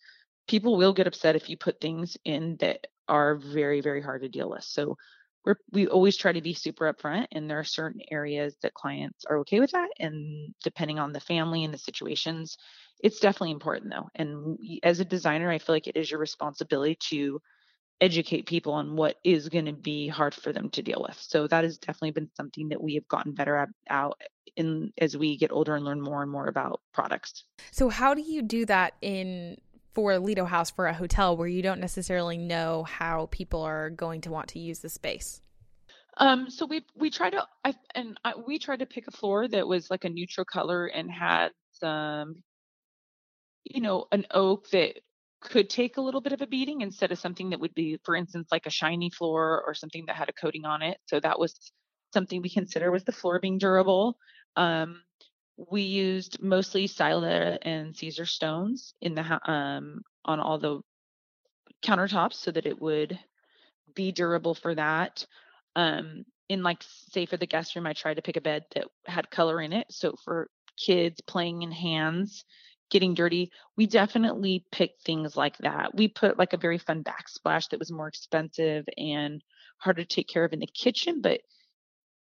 people 0.48 0.76
will 0.76 0.92
get 0.92 1.06
upset 1.06 1.36
if 1.36 1.48
you 1.48 1.56
put 1.56 1.80
things 1.80 2.16
in 2.24 2.56
that 2.60 2.86
are 3.08 3.36
very, 3.36 3.80
very 3.80 4.02
hard 4.02 4.22
to 4.22 4.28
deal 4.28 4.50
with. 4.50 4.64
So 4.64 4.96
we're, 5.44 5.56
we 5.72 5.86
always 5.88 6.16
try 6.16 6.32
to 6.32 6.40
be 6.40 6.54
super 6.54 6.92
upfront, 6.92 7.26
and 7.32 7.50
there 7.50 7.58
are 7.58 7.64
certain 7.64 8.00
areas 8.10 8.56
that 8.62 8.74
clients 8.74 9.24
are 9.24 9.38
okay 9.38 9.60
with 9.60 9.72
that. 9.72 9.88
And 9.98 10.54
depending 10.62 10.98
on 10.98 11.12
the 11.12 11.20
family 11.20 11.64
and 11.64 11.74
the 11.74 11.78
situations, 11.78 12.56
it's 13.02 13.18
definitely 13.18 13.50
important 13.50 13.90
though. 13.90 14.08
And 14.14 14.58
mm, 14.58 14.78
as 14.82 15.00
a 15.00 15.04
designer, 15.04 15.50
I 15.50 15.58
feel 15.58 15.74
like 15.74 15.88
it 15.88 15.96
is 15.96 16.10
your 16.10 16.20
responsibility 16.20 16.96
to 17.10 17.40
educate 18.02 18.46
people 18.46 18.72
on 18.74 18.96
what 18.96 19.16
is 19.22 19.48
going 19.48 19.66
to 19.66 19.72
be 19.72 20.08
hard 20.08 20.34
for 20.34 20.52
them 20.52 20.68
to 20.70 20.82
deal 20.82 21.06
with. 21.08 21.16
So 21.20 21.46
that 21.46 21.62
has 21.62 21.78
definitely 21.78 22.10
been 22.10 22.30
something 22.36 22.68
that 22.70 22.82
we 22.82 22.94
have 22.94 23.06
gotten 23.06 23.32
better 23.32 23.56
at 23.56 23.68
out 23.88 24.20
in 24.56 24.92
as 24.98 25.16
we 25.16 25.38
get 25.38 25.52
older 25.52 25.76
and 25.76 25.84
learn 25.84 26.00
more 26.00 26.20
and 26.20 26.30
more 26.30 26.48
about 26.48 26.80
products. 26.92 27.44
So 27.70 27.88
how 27.88 28.12
do 28.12 28.20
you 28.20 28.42
do 28.42 28.66
that 28.66 28.94
in 29.00 29.56
for 29.94 30.18
Lido 30.18 30.44
House 30.44 30.70
for 30.70 30.86
a 30.86 30.92
hotel 30.92 31.36
where 31.36 31.46
you 31.46 31.62
don't 31.62 31.80
necessarily 31.80 32.36
know 32.36 32.82
how 32.82 33.28
people 33.30 33.62
are 33.62 33.88
going 33.88 34.20
to 34.22 34.30
want 34.30 34.48
to 34.48 34.58
use 34.58 34.80
the 34.80 34.88
space? 34.88 35.40
Um, 36.16 36.50
so 36.50 36.66
we 36.66 36.84
we 36.94 37.08
try 37.08 37.30
to 37.30 37.46
I, 37.64 37.74
and 37.94 38.18
I, 38.24 38.34
we 38.36 38.58
tried 38.58 38.80
to 38.80 38.86
pick 38.86 39.06
a 39.06 39.12
floor 39.12 39.48
that 39.48 39.66
was 39.66 39.90
like 39.90 40.04
a 40.04 40.10
neutral 40.10 40.44
color 40.44 40.86
and 40.86 41.10
had 41.10 41.52
some, 41.72 42.42
you 43.64 43.80
know, 43.80 44.06
an 44.12 44.26
oak 44.30 44.68
that 44.70 45.00
could 45.42 45.68
take 45.68 45.96
a 45.96 46.00
little 46.00 46.20
bit 46.20 46.32
of 46.32 46.42
a 46.42 46.46
beating 46.46 46.80
instead 46.80 47.12
of 47.12 47.18
something 47.18 47.50
that 47.50 47.60
would 47.60 47.74
be, 47.74 47.98
for 48.04 48.16
instance, 48.16 48.48
like 48.50 48.66
a 48.66 48.70
shiny 48.70 49.10
floor 49.10 49.62
or 49.66 49.74
something 49.74 50.04
that 50.06 50.16
had 50.16 50.28
a 50.28 50.32
coating 50.32 50.64
on 50.64 50.82
it. 50.82 50.98
So 51.06 51.20
that 51.20 51.38
was 51.38 51.54
something 52.12 52.42
we 52.42 52.50
consider 52.50 52.90
was 52.90 53.04
the 53.04 53.12
floor 53.12 53.40
being 53.40 53.58
durable. 53.58 54.16
Um, 54.56 55.02
we 55.70 55.82
used 55.82 56.42
mostly 56.42 56.86
Sila 56.86 57.58
and 57.62 57.96
Caesar 57.96 58.26
stones 58.26 58.94
in 59.00 59.14
the 59.14 59.50
um, 59.50 60.02
on 60.24 60.40
all 60.40 60.58
the 60.58 60.80
countertops 61.84 62.34
so 62.34 62.50
that 62.50 62.66
it 62.66 62.80
would 62.80 63.18
be 63.94 64.12
durable 64.12 64.54
for 64.54 64.74
that. 64.74 65.26
Um, 65.76 66.24
in 66.48 66.62
like 66.62 66.82
say 66.82 67.26
for 67.26 67.36
the 67.36 67.46
guest 67.46 67.74
room, 67.74 67.86
I 67.86 67.92
tried 67.92 68.14
to 68.14 68.22
pick 68.22 68.36
a 68.36 68.40
bed 68.40 68.64
that 68.74 68.86
had 69.06 69.30
color 69.30 69.60
in 69.60 69.72
it. 69.72 69.86
So 69.90 70.14
for 70.24 70.48
kids 70.76 71.20
playing 71.22 71.62
in 71.62 71.72
hands, 71.72 72.44
getting 72.92 73.14
dirty, 73.14 73.50
we 73.74 73.86
definitely 73.86 74.66
picked 74.70 75.02
things 75.02 75.34
like 75.34 75.56
that. 75.58 75.94
We 75.94 76.08
put 76.08 76.38
like 76.38 76.52
a 76.52 76.58
very 76.58 76.76
fun 76.76 77.02
backsplash 77.02 77.70
that 77.70 77.78
was 77.78 77.90
more 77.90 78.06
expensive 78.06 78.84
and 78.98 79.42
harder 79.78 80.02
to 80.02 80.08
take 80.08 80.28
care 80.28 80.44
of 80.44 80.52
in 80.52 80.60
the 80.60 80.66
kitchen, 80.66 81.22
but 81.22 81.40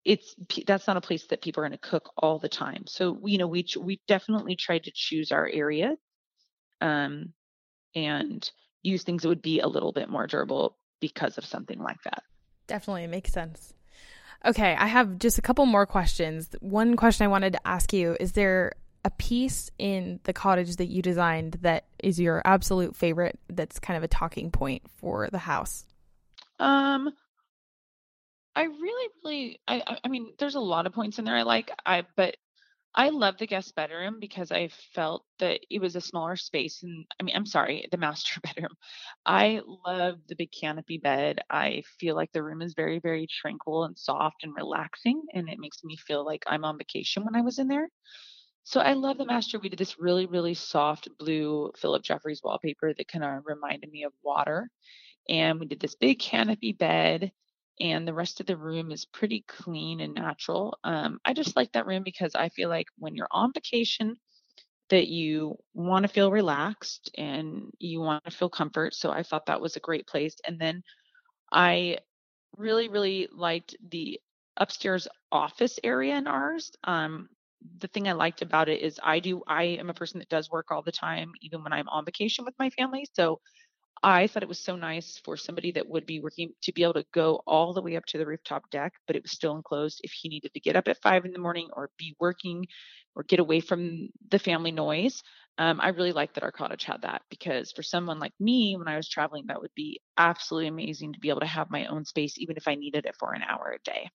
it's 0.04 0.34
that's 0.66 0.86
not 0.86 0.96
a 0.96 1.02
place 1.02 1.26
that 1.26 1.42
people 1.42 1.62
are 1.62 1.68
going 1.68 1.78
to 1.78 1.88
cook 1.88 2.10
all 2.16 2.38
the 2.38 2.48
time. 2.48 2.84
So 2.86 3.20
you 3.24 3.38
know 3.38 3.46
we 3.46 3.66
we 3.78 4.00
definitely 4.08 4.56
tried 4.56 4.84
to 4.84 4.92
choose 4.94 5.32
our 5.32 5.46
area, 5.46 5.96
um, 6.80 7.34
and 7.94 8.50
use 8.82 9.02
things 9.02 9.22
that 9.22 9.28
would 9.28 9.42
be 9.42 9.60
a 9.60 9.68
little 9.68 9.92
bit 9.92 10.08
more 10.08 10.26
durable 10.26 10.78
because 11.00 11.36
of 11.36 11.44
something 11.44 11.78
like 11.78 12.02
that. 12.04 12.22
Definitely 12.66 13.06
makes 13.06 13.32
sense. 13.32 13.74
Okay, 14.46 14.74
I 14.74 14.86
have 14.86 15.18
just 15.18 15.38
a 15.38 15.42
couple 15.42 15.64
more 15.66 15.86
questions. 15.86 16.54
One 16.60 16.96
question 16.96 17.24
I 17.24 17.28
wanted 17.28 17.54
to 17.54 17.66
ask 17.66 17.92
you 17.92 18.16
is 18.18 18.32
there 18.32 18.72
a 19.04 19.10
piece 19.10 19.70
in 19.78 20.20
the 20.24 20.32
cottage 20.32 20.76
that 20.76 20.86
you 20.86 21.02
designed 21.02 21.58
that 21.62 21.84
is 22.02 22.18
your 22.18 22.40
absolute 22.44 22.96
favorite 22.96 23.38
that's 23.48 23.78
kind 23.78 23.96
of 23.96 24.02
a 24.02 24.08
talking 24.08 24.50
point 24.50 24.82
for 24.96 25.28
the 25.30 25.38
house? 25.38 25.84
Um 26.58 27.10
I 28.56 28.62
really 28.62 29.10
really 29.24 29.60
I 29.68 29.98
I 30.04 30.08
mean 30.08 30.32
there's 30.38 30.54
a 30.54 30.60
lot 30.60 30.86
of 30.86 30.92
points 30.92 31.18
in 31.18 31.24
there 31.24 31.36
I 31.36 31.42
like 31.42 31.70
I 31.84 32.04
but 32.16 32.36
I 32.96 33.08
love 33.08 33.38
the 33.38 33.46
guest 33.48 33.74
bedroom 33.74 34.18
because 34.20 34.52
I 34.52 34.68
felt 34.94 35.24
that 35.40 35.58
it 35.68 35.80
was 35.80 35.96
a 35.96 36.00
smaller 36.00 36.36
space 36.36 36.84
and 36.84 37.04
I 37.18 37.24
mean 37.24 37.34
I'm 37.36 37.46
sorry 37.46 37.88
the 37.90 37.96
master 37.98 38.40
bedroom. 38.44 38.74
I 39.26 39.60
love 39.84 40.18
the 40.28 40.36
big 40.36 40.50
canopy 40.52 40.98
bed. 40.98 41.40
I 41.50 41.82
feel 41.98 42.14
like 42.14 42.30
the 42.32 42.42
room 42.42 42.62
is 42.62 42.74
very 42.74 43.00
very 43.00 43.26
tranquil 43.26 43.84
and 43.84 43.98
soft 43.98 44.44
and 44.44 44.54
relaxing 44.56 45.22
and 45.34 45.48
it 45.48 45.58
makes 45.58 45.82
me 45.82 45.96
feel 45.96 46.24
like 46.24 46.44
I'm 46.46 46.64
on 46.64 46.78
vacation 46.78 47.24
when 47.24 47.34
I 47.34 47.42
was 47.42 47.58
in 47.58 47.68
there. 47.68 47.88
So 48.64 48.80
I 48.80 48.94
love 48.94 49.18
the 49.18 49.26
master. 49.26 49.58
We 49.58 49.68
did 49.68 49.78
this 49.78 49.98
really, 49.98 50.26
really 50.26 50.54
soft 50.54 51.08
blue 51.18 51.70
Phillip 51.76 52.02
Jeffries 52.02 52.40
wallpaper 52.42 52.92
that 52.94 53.08
kind 53.08 53.24
of 53.24 53.44
reminded 53.46 53.90
me 53.90 54.04
of 54.04 54.12
water. 54.22 54.70
And 55.28 55.60
we 55.60 55.66
did 55.66 55.80
this 55.80 55.96
big 55.96 56.20
canopy 56.20 56.72
bed, 56.72 57.32
and 57.80 58.06
the 58.08 58.14
rest 58.14 58.40
of 58.40 58.46
the 58.46 58.56
room 58.56 58.92
is 58.92 59.06
pretty 59.06 59.44
clean 59.48 60.00
and 60.00 60.14
natural. 60.14 60.78
Um, 60.84 61.20
I 61.24 61.34
just 61.34 61.56
like 61.56 61.72
that 61.72 61.86
room 61.86 62.04
because 62.04 62.34
I 62.34 62.50
feel 62.50 62.68
like 62.70 62.88
when 62.98 63.14
you're 63.16 63.28
on 63.30 63.52
vacation, 63.54 64.16
that 64.90 65.08
you 65.08 65.56
want 65.74 66.04
to 66.04 66.08
feel 66.12 66.30
relaxed 66.30 67.10
and 67.16 67.70
you 67.78 68.00
want 68.00 68.24
to 68.24 68.30
feel 68.30 68.50
comfort. 68.50 68.94
So 68.94 69.10
I 69.10 69.22
thought 69.22 69.46
that 69.46 69.60
was 69.60 69.76
a 69.76 69.80
great 69.80 70.06
place. 70.06 70.36
And 70.46 70.60
then 70.60 70.82
I 71.52 71.98
really, 72.56 72.88
really 72.88 73.28
liked 73.32 73.76
the 73.90 74.20
upstairs 74.56 75.08
office 75.32 75.78
area 75.84 76.16
in 76.16 76.26
ours. 76.26 76.72
Um, 76.84 77.28
the 77.78 77.88
thing 77.88 78.08
I 78.08 78.12
liked 78.12 78.42
about 78.42 78.68
it 78.68 78.80
is 78.82 79.00
I 79.02 79.20
do 79.20 79.42
I 79.46 79.64
am 79.64 79.90
a 79.90 79.94
person 79.94 80.18
that 80.20 80.28
does 80.28 80.50
work 80.50 80.70
all 80.70 80.82
the 80.82 80.92
time, 80.92 81.32
even 81.42 81.62
when 81.62 81.72
I'm 81.72 81.88
on 81.88 82.04
vacation 82.04 82.44
with 82.44 82.54
my 82.58 82.70
family. 82.70 83.06
So 83.14 83.40
I 84.02 84.26
thought 84.28 84.42
it 84.42 84.48
was 84.48 84.60
so 84.60 84.76
nice 84.76 85.18
for 85.24 85.36
somebody 85.36 85.72
that 85.72 85.88
would 85.88 86.06
be 86.06 86.20
working 86.20 86.50
to 86.62 86.72
be 86.72 86.82
able 86.84 86.94
to 86.94 87.06
go 87.12 87.42
all 87.46 87.72
the 87.74 87.82
way 87.82 87.96
up 87.96 88.04
to 88.06 88.18
the 88.18 88.26
rooftop 88.26 88.70
deck, 88.70 88.92
but 89.06 89.16
it 89.16 89.22
was 89.22 89.32
still 89.32 89.56
enclosed 89.56 90.00
if 90.04 90.12
he 90.12 90.28
needed 90.28 90.52
to 90.54 90.60
get 90.60 90.76
up 90.76 90.88
at 90.88 91.02
five 91.02 91.24
in 91.24 91.32
the 91.32 91.38
morning 91.38 91.68
or 91.74 91.90
be 91.98 92.14
working 92.20 92.66
or 93.16 93.22
get 93.24 93.40
away 93.40 93.60
from 93.60 94.08
the 94.30 94.38
family 94.38 94.72
noise. 94.72 95.22
Um, 95.58 95.80
I 95.80 95.88
really 95.88 96.12
liked 96.12 96.34
that 96.34 96.44
our 96.44 96.52
cottage 96.52 96.84
had 96.84 97.02
that 97.02 97.22
because 97.30 97.72
for 97.72 97.82
someone 97.82 98.18
like 98.18 98.34
me, 98.40 98.76
when 98.76 98.88
I 98.88 98.96
was 98.96 99.08
traveling, 99.08 99.46
that 99.48 99.60
would 99.60 99.74
be 99.74 100.00
absolutely 100.18 100.68
amazing 100.68 101.12
to 101.14 101.20
be 101.20 101.30
able 101.30 101.40
to 101.40 101.46
have 101.46 101.70
my 101.70 101.86
own 101.86 102.04
space, 102.04 102.38
even 102.38 102.56
if 102.56 102.68
I 102.68 102.74
needed 102.74 103.06
it 103.06 103.16
for 103.18 103.32
an 103.34 103.42
hour 103.42 103.76
a 103.78 103.82
day 103.90 104.10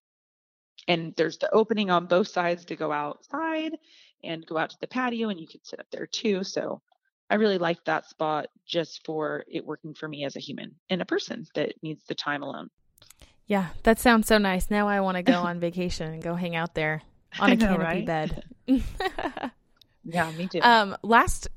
and 0.88 1.14
there's 1.16 1.38
the 1.38 1.52
opening 1.54 1.90
on 1.90 2.06
both 2.06 2.28
sides 2.28 2.66
to 2.66 2.76
go 2.76 2.92
outside 2.92 3.78
and 4.24 4.46
go 4.46 4.58
out 4.58 4.70
to 4.72 4.78
the 4.82 4.88
patio 4.88 5.30
and 5.30 5.40
you 5.40 5.48
can 5.48 5.64
sit 5.64 5.80
up 5.80 5.88
there 5.92 6.08
too. 6.08 6.44
So 6.44 6.82
i 7.32 7.36
really 7.36 7.60
like 7.60 7.84
that 7.86 8.10
spot 8.10 8.48
just 8.66 9.06
for 9.06 9.44
it 9.48 9.64
working 9.64 9.94
for 9.94 10.08
me 10.08 10.26
as 10.26 10.36
a 10.36 10.40
human 10.40 10.74
and 10.90 11.00
a 11.02 11.06
person 11.06 11.46
that 11.54 11.74
needs 11.84 12.04
the 12.08 12.16
time 12.16 12.44
alone. 12.44 12.70
Yeah 13.46 13.70
that 13.84 14.00
sounds 14.00 14.28
so 14.28 14.38
nice. 14.38 14.70
Now 14.70 14.88
i 14.88 15.00
want 15.00 15.18
to 15.18 15.24
go 15.24 15.42
on 15.42 15.60
vacation 15.60 16.14
and 16.14 16.24
go 16.24 16.36
hang 16.36 16.56
out 16.56 16.76
there 16.76 17.02
on 17.40 17.52
a 17.52 17.56
know, 17.56 17.68
canopy 17.68 17.84
right? 17.84 18.06
bed. 18.06 18.44
Yeah 20.06 20.32
me 20.32 20.48
too. 20.48 20.62
Um 20.62 20.98
last 21.04 21.50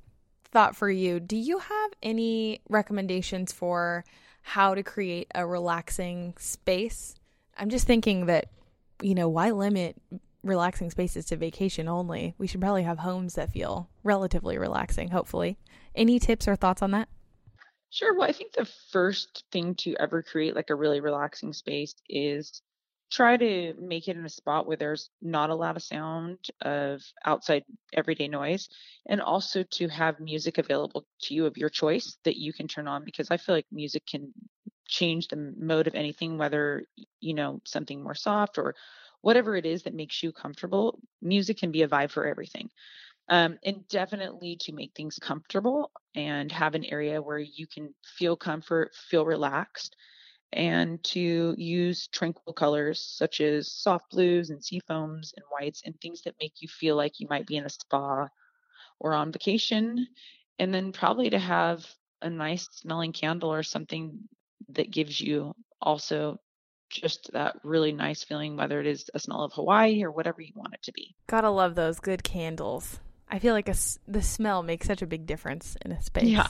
thought 0.45 0.77
for 0.77 0.91
you. 0.91 1.21
Do 1.21 1.37
you 1.37 1.59
have 1.59 1.91
any 2.03 2.61
recommendations 2.69 3.53
for 3.53 4.05
how 4.43 4.75
to 4.75 4.83
create 4.83 5.29
a 5.35 5.47
relaxing 5.47 6.35
space. 6.39 7.15
I'm 7.57 7.71
just 7.71 7.87
thinking 7.87 8.27
that, 8.27 8.47
you 9.03 9.15
know, 9.15 9.29
why 9.29 9.51
limit 9.51 9.97
relaxing 10.43 10.91
spaces 10.91 11.27
to 11.27 11.37
vacation 11.37 11.89
only? 11.89 12.35
We 12.39 12.47
should 12.47 12.61
probably 12.61 12.83
have 12.83 12.99
homes 12.99 13.35
that 13.35 13.53
feel 13.53 13.89
relatively 14.03 14.59
relaxing, 14.59 15.11
hopefully. 15.11 15.59
Any 15.95 16.19
tips 16.19 16.49
or 16.49 16.57
thoughts 16.57 16.83
on 16.83 16.91
that? 16.93 17.09
Sure. 17.91 18.17
Well, 18.17 18.29
I 18.29 18.33
think 18.33 18.53
the 18.53 18.71
first 18.91 19.45
thing 19.53 19.75
to 19.77 19.95
ever 20.01 20.23
create 20.23 20.57
like 20.57 20.71
a 20.71 20.75
really 20.75 21.01
relaxing 21.01 21.53
space 21.53 21.95
is 22.09 22.63
try 23.11 23.37
to 23.37 23.75
make 23.79 24.09
it 24.09 24.17
in 24.17 24.25
a 24.25 24.31
spot 24.31 24.67
where 24.67 24.79
there's 24.79 25.11
not 25.21 25.51
a 25.51 25.55
lot 25.55 25.77
of 25.77 25.83
sound 25.83 26.39
of 26.63 27.03
outside 27.27 27.63
everyday 27.93 28.27
noise 28.27 28.71
and 29.07 29.21
also 29.21 29.63
to 29.65 29.87
have 29.89 30.19
music 30.19 30.57
available 30.57 31.05
to 31.21 31.35
you 31.35 31.45
of 31.45 31.59
your 31.59 31.69
choice 31.69 32.17
that 32.25 32.39
you 32.39 32.55
can 32.55 32.67
turn 32.67 32.89
on 32.89 33.05
because 33.05 33.31
I 33.31 33.37
feel 33.37 33.55
like 33.55 33.67
music 33.71 34.07
can 34.07 34.33
change 34.93 35.29
the 35.29 35.55
mode 35.59 35.87
of 35.87 35.95
anything 35.95 36.37
whether 36.37 36.85
you 37.21 37.35
know 37.35 37.61
something 37.65 38.03
more 38.03 38.15
soft 38.15 38.59
or 38.59 38.75
whatever 39.23 39.57
it 39.57 39.65
is 39.65 39.83
that 39.83 39.95
makes 39.95 40.23
you 40.23 40.33
comfortable 40.33 40.99
music 41.23 41.59
can 41.59 41.73
be 41.73 41.83
a 41.83 41.89
vibe 41.89 42.11
for 42.11 42.27
everything 42.27 42.69
um, 43.29 43.57
and 43.65 43.87
definitely 43.89 44.57
to 44.57 44.73
make 44.73 44.93
things 44.95 45.19
comfortable 45.19 45.91
and 46.15 46.53
have 46.53 46.75
an 46.75 46.85
area 46.85 47.23
where 47.23 47.39
you 47.39 47.67
can 47.67 47.95
feel 48.05 48.37
comfort 48.37 48.91
feel 49.09 49.25
relaxed 49.25 49.97
and 50.53 51.03
to 51.03 51.55
use 51.57 52.09
tranquil 52.09 52.53
colors 52.53 53.01
such 53.01 53.41
as 53.41 53.73
soft 53.73 54.11
blues 54.11 54.51
and 54.51 54.63
sea 54.63 54.81
foams 54.87 55.33
and 55.37 55.45
whites 55.51 55.83
and 55.87 55.99
things 56.01 56.23
that 56.23 56.35
make 56.41 56.53
you 56.61 56.69
feel 56.69 56.95
like 56.95 57.19
you 57.19 57.27
might 57.31 57.47
be 57.47 57.57
in 57.57 57.65
a 57.65 57.71
spa 57.71 58.29
or 59.01 59.15
on 59.15 59.33
vacation. 59.33 60.07
And 60.59 60.73
then 60.73 60.93
probably 60.93 61.31
to 61.31 61.39
have 61.39 61.87
a 62.21 62.31
nice 62.31 62.69
smelling 62.73 63.13
candle 63.13 63.53
or 63.53 63.63
something 63.63 64.19
that 64.71 64.91
gives 64.91 65.21
you 65.21 65.55
also 65.81 66.39
just 66.91 67.31
that 67.33 67.57
really 67.65 67.93
nice 67.93 68.23
feeling, 68.23 68.57
whether 68.57 68.81
it 68.81 68.87
is 68.87 69.11
a 69.15 69.19
smell 69.19 69.43
of 69.43 69.53
Hawaii 69.55 70.03
or 70.03 70.11
whatever 70.11 70.43
you 70.43 70.53
want 70.55 70.75
it 70.75 70.83
to 70.85 70.93
be. 70.93 71.15
Gotta 71.27 71.51
love 71.51 71.75
those 71.75 72.01
good 72.01 72.23
candles. 72.23 73.01
I 73.29 73.39
feel 73.39 73.55
like 73.55 73.69
a, 73.69 73.75
the 74.07 74.23
smell 74.23 74.63
makes 74.63 74.87
such 74.87 75.01
a 75.01 75.07
big 75.07 75.27
difference 75.27 75.77
in 75.85 75.93
a 75.93 76.03
space. 76.03 76.25
Yeah. 76.25 76.49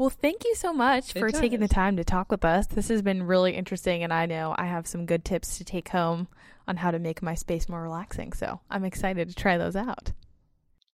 Well, 0.00 0.08
thank 0.08 0.46
you 0.46 0.54
so 0.54 0.72
much 0.72 1.12
for 1.12 1.28
taking 1.30 1.60
the 1.60 1.68
time 1.68 1.98
to 1.98 2.04
talk 2.04 2.30
with 2.30 2.42
us. 2.42 2.66
This 2.66 2.88
has 2.88 3.02
been 3.02 3.22
really 3.24 3.54
interesting, 3.54 4.02
and 4.02 4.14
I 4.14 4.24
know 4.24 4.54
I 4.56 4.64
have 4.64 4.86
some 4.86 5.04
good 5.04 5.26
tips 5.26 5.58
to 5.58 5.64
take 5.64 5.90
home 5.90 6.26
on 6.66 6.78
how 6.78 6.90
to 6.90 6.98
make 6.98 7.20
my 7.20 7.34
space 7.34 7.68
more 7.68 7.82
relaxing. 7.82 8.32
So 8.32 8.60
I'm 8.70 8.86
excited 8.86 9.28
to 9.28 9.34
try 9.34 9.58
those 9.58 9.76
out. 9.76 10.12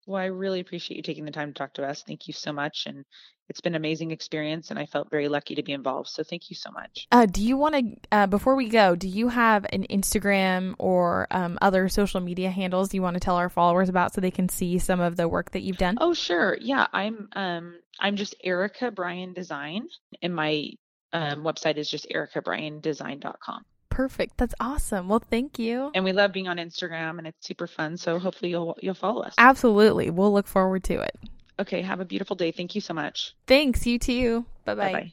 Well, 0.07 0.21
I 0.21 0.27
really 0.27 0.61
appreciate 0.61 0.97
you 0.97 1.03
taking 1.03 1.25
the 1.25 1.31
time 1.31 1.53
to 1.53 1.55
talk 1.55 1.75
to 1.75 1.87
us. 1.87 2.03
Thank 2.03 2.27
you 2.27 2.33
so 2.33 2.53
much. 2.53 2.87
And 2.87 3.05
it's 3.49 3.61
been 3.61 3.75
an 3.75 3.81
amazing 3.81 4.11
experience 4.11 4.71
and 4.71 4.79
I 4.79 4.87
felt 4.87 5.11
very 5.11 5.29
lucky 5.29 5.55
to 5.55 5.63
be 5.63 5.73
involved. 5.73 6.09
So 6.09 6.23
thank 6.23 6.51
you 6.51 6.57
so 6.57 6.71
much. 6.71 7.07
Uh, 7.13 7.27
do 7.27 7.43
you 7.43 7.57
want 7.57 7.75
to, 7.75 7.97
uh, 8.11 8.27
before 8.27 8.57
we 8.57 8.69
go, 8.69 8.97
do 8.97 9.07
you 9.07 9.29
have 9.29 9.67
an 9.73 9.85
Instagram 9.91 10.75
or 10.79 11.27
um, 11.31 11.59
other 11.61 11.89
social 11.89 12.21
media 12.21 12.51
handles 12.51 12.95
you 12.95 13.03
want 13.03 13.15
to 13.15 13.21
tell 13.21 13.37
our 13.37 13.49
followers 13.49 13.89
about 13.89 14.15
so 14.15 14.21
they 14.21 14.31
can 14.31 14.49
see 14.49 14.79
some 14.79 15.01
of 15.01 15.17
the 15.17 15.29
work 15.29 15.51
that 15.53 15.61
you've 15.61 15.77
done? 15.77 15.99
Oh, 16.01 16.15
sure. 16.15 16.57
Yeah. 16.61 16.87
I'm, 16.93 17.29
um, 17.35 17.75
I'm 18.01 18.17
just 18.17 18.35
Erica 18.43 18.91
Bryan 18.91 19.35
Design 19.35 19.87
and 20.23 20.35
my 20.35 20.71
um, 21.13 21.45
website 21.45 21.77
is 21.77 21.91
just 21.91 22.09
ericabryandesign.com. 22.09 23.65
Perfect. 23.93 24.39
That's 24.39 24.55
awesome. 24.59 25.09
Well, 25.09 25.21
thank 25.21 25.59
you. 25.59 25.91
And 25.95 26.03
we 26.03 26.13
love 26.13 26.33
being 26.33 26.49
on 26.49 26.57
Instagram 26.57 27.19
and 27.19 27.27
it's 27.27 27.47
super 27.47 27.67
fun. 27.67 27.99
So 27.99 28.19
hopefully 28.19 28.51
you'll 28.51 28.77
you'll 28.81 28.95
follow 28.95 29.23
us. 29.23 29.35
Absolutely. 29.37 30.09
We'll 30.09 30.33
look 30.33 30.47
forward 30.47 30.83
to 30.85 31.01
it. 31.01 31.15
Okay, 31.59 31.83
have 31.83 32.01
a 32.01 32.05
beautiful 32.05 32.35
day. 32.35 32.53
Thank 32.53 32.75
you 32.75 32.81
so 32.81 32.95
much. 32.95 33.35
Thanks, 33.47 33.87
you 33.87 33.99
too. 33.99 34.47
Bye-bye. 34.65 34.93
Bye-bye. 34.93 35.13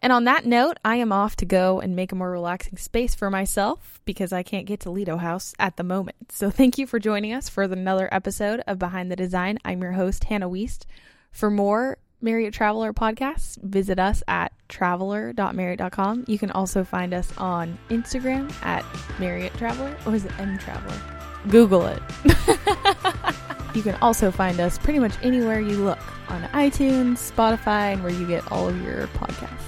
And 0.00 0.12
on 0.12 0.24
that 0.24 0.44
note, 0.44 0.78
I 0.84 0.96
am 0.96 1.12
off 1.12 1.36
to 1.36 1.44
go 1.44 1.80
and 1.80 1.94
make 1.94 2.10
a 2.10 2.16
more 2.16 2.30
relaxing 2.30 2.76
space 2.76 3.14
for 3.14 3.30
myself 3.30 4.00
because 4.04 4.32
I 4.32 4.42
can't 4.42 4.66
get 4.66 4.80
to 4.80 4.90
Lido 4.90 5.18
House 5.18 5.54
at 5.60 5.76
the 5.76 5.84
moment. 5.84 6.32
So 6.32 6.50
thank 6.50 6.76
you 6.76 6.88
for 6.88 6.98
joining 6.98 7.32
us 7.32 7.48
for 7.48 7.62
another 7.62 8.08
episode 8.10 8.62
of 8.66 8.78
Behind 8.78 9.12
the 9.12 9.16
Design. 9.16 9.58
I'm 9.64 9.82
your 9.82 9.92
host, 9.92 10.24
Hannah 10.24 10.48
Weist. 10.48 10.86
For 11.30 11.50
more 11.50 11.98
Marriott 12.22 12.54
Traveler 12.54 12.92
podcasts, 12.92 13.60
visit 13.62 13.98
us 13.98 14.22
at 14.28 14.52
traveler.marriott.com. 14.68 16.24
You 16.28 16.38
can 16.38 16.50
also 16.52 16.84
find 16.84 17.12
us 17.12 17.36
on 17.36 17.76
Instagram 17.90 18.52
at 18.64 18.84
Marriott 19.18 19.52
Traveler, 19.54 19.96
or 20.06 20.14
is 20.14 20.24
it 20.24 20.32
M 20.38 20.56
Traveler? 20.58 20.96
Google 21.48 21.86
it. 21.86 22.02
you 23.74 23.82
can 23.82 23.96
also 24.00 24.30
find 24.30 24.60
us 24.60 24.78
pretty 24.78 25.00
much 25.00 25.14
anywhere 25.22 25.60
you 25.60 25.76
look 25.84 25.98
on 26.30 26.42
iTunes, 26.50 27.32
Spotify, 27.32 27.92
and 27.92 28.02
where 28.02 28.12
you 28.12 28.26
get 28.26 28.50
all 28.52 28.68
of 28.68 28.80
your 28.82 29.08
podcasts. 29.08 29.64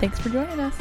Thanks 0.00 0.18
for 0.18 0.30
joining 0.30 0.58
us. 0.58 0.74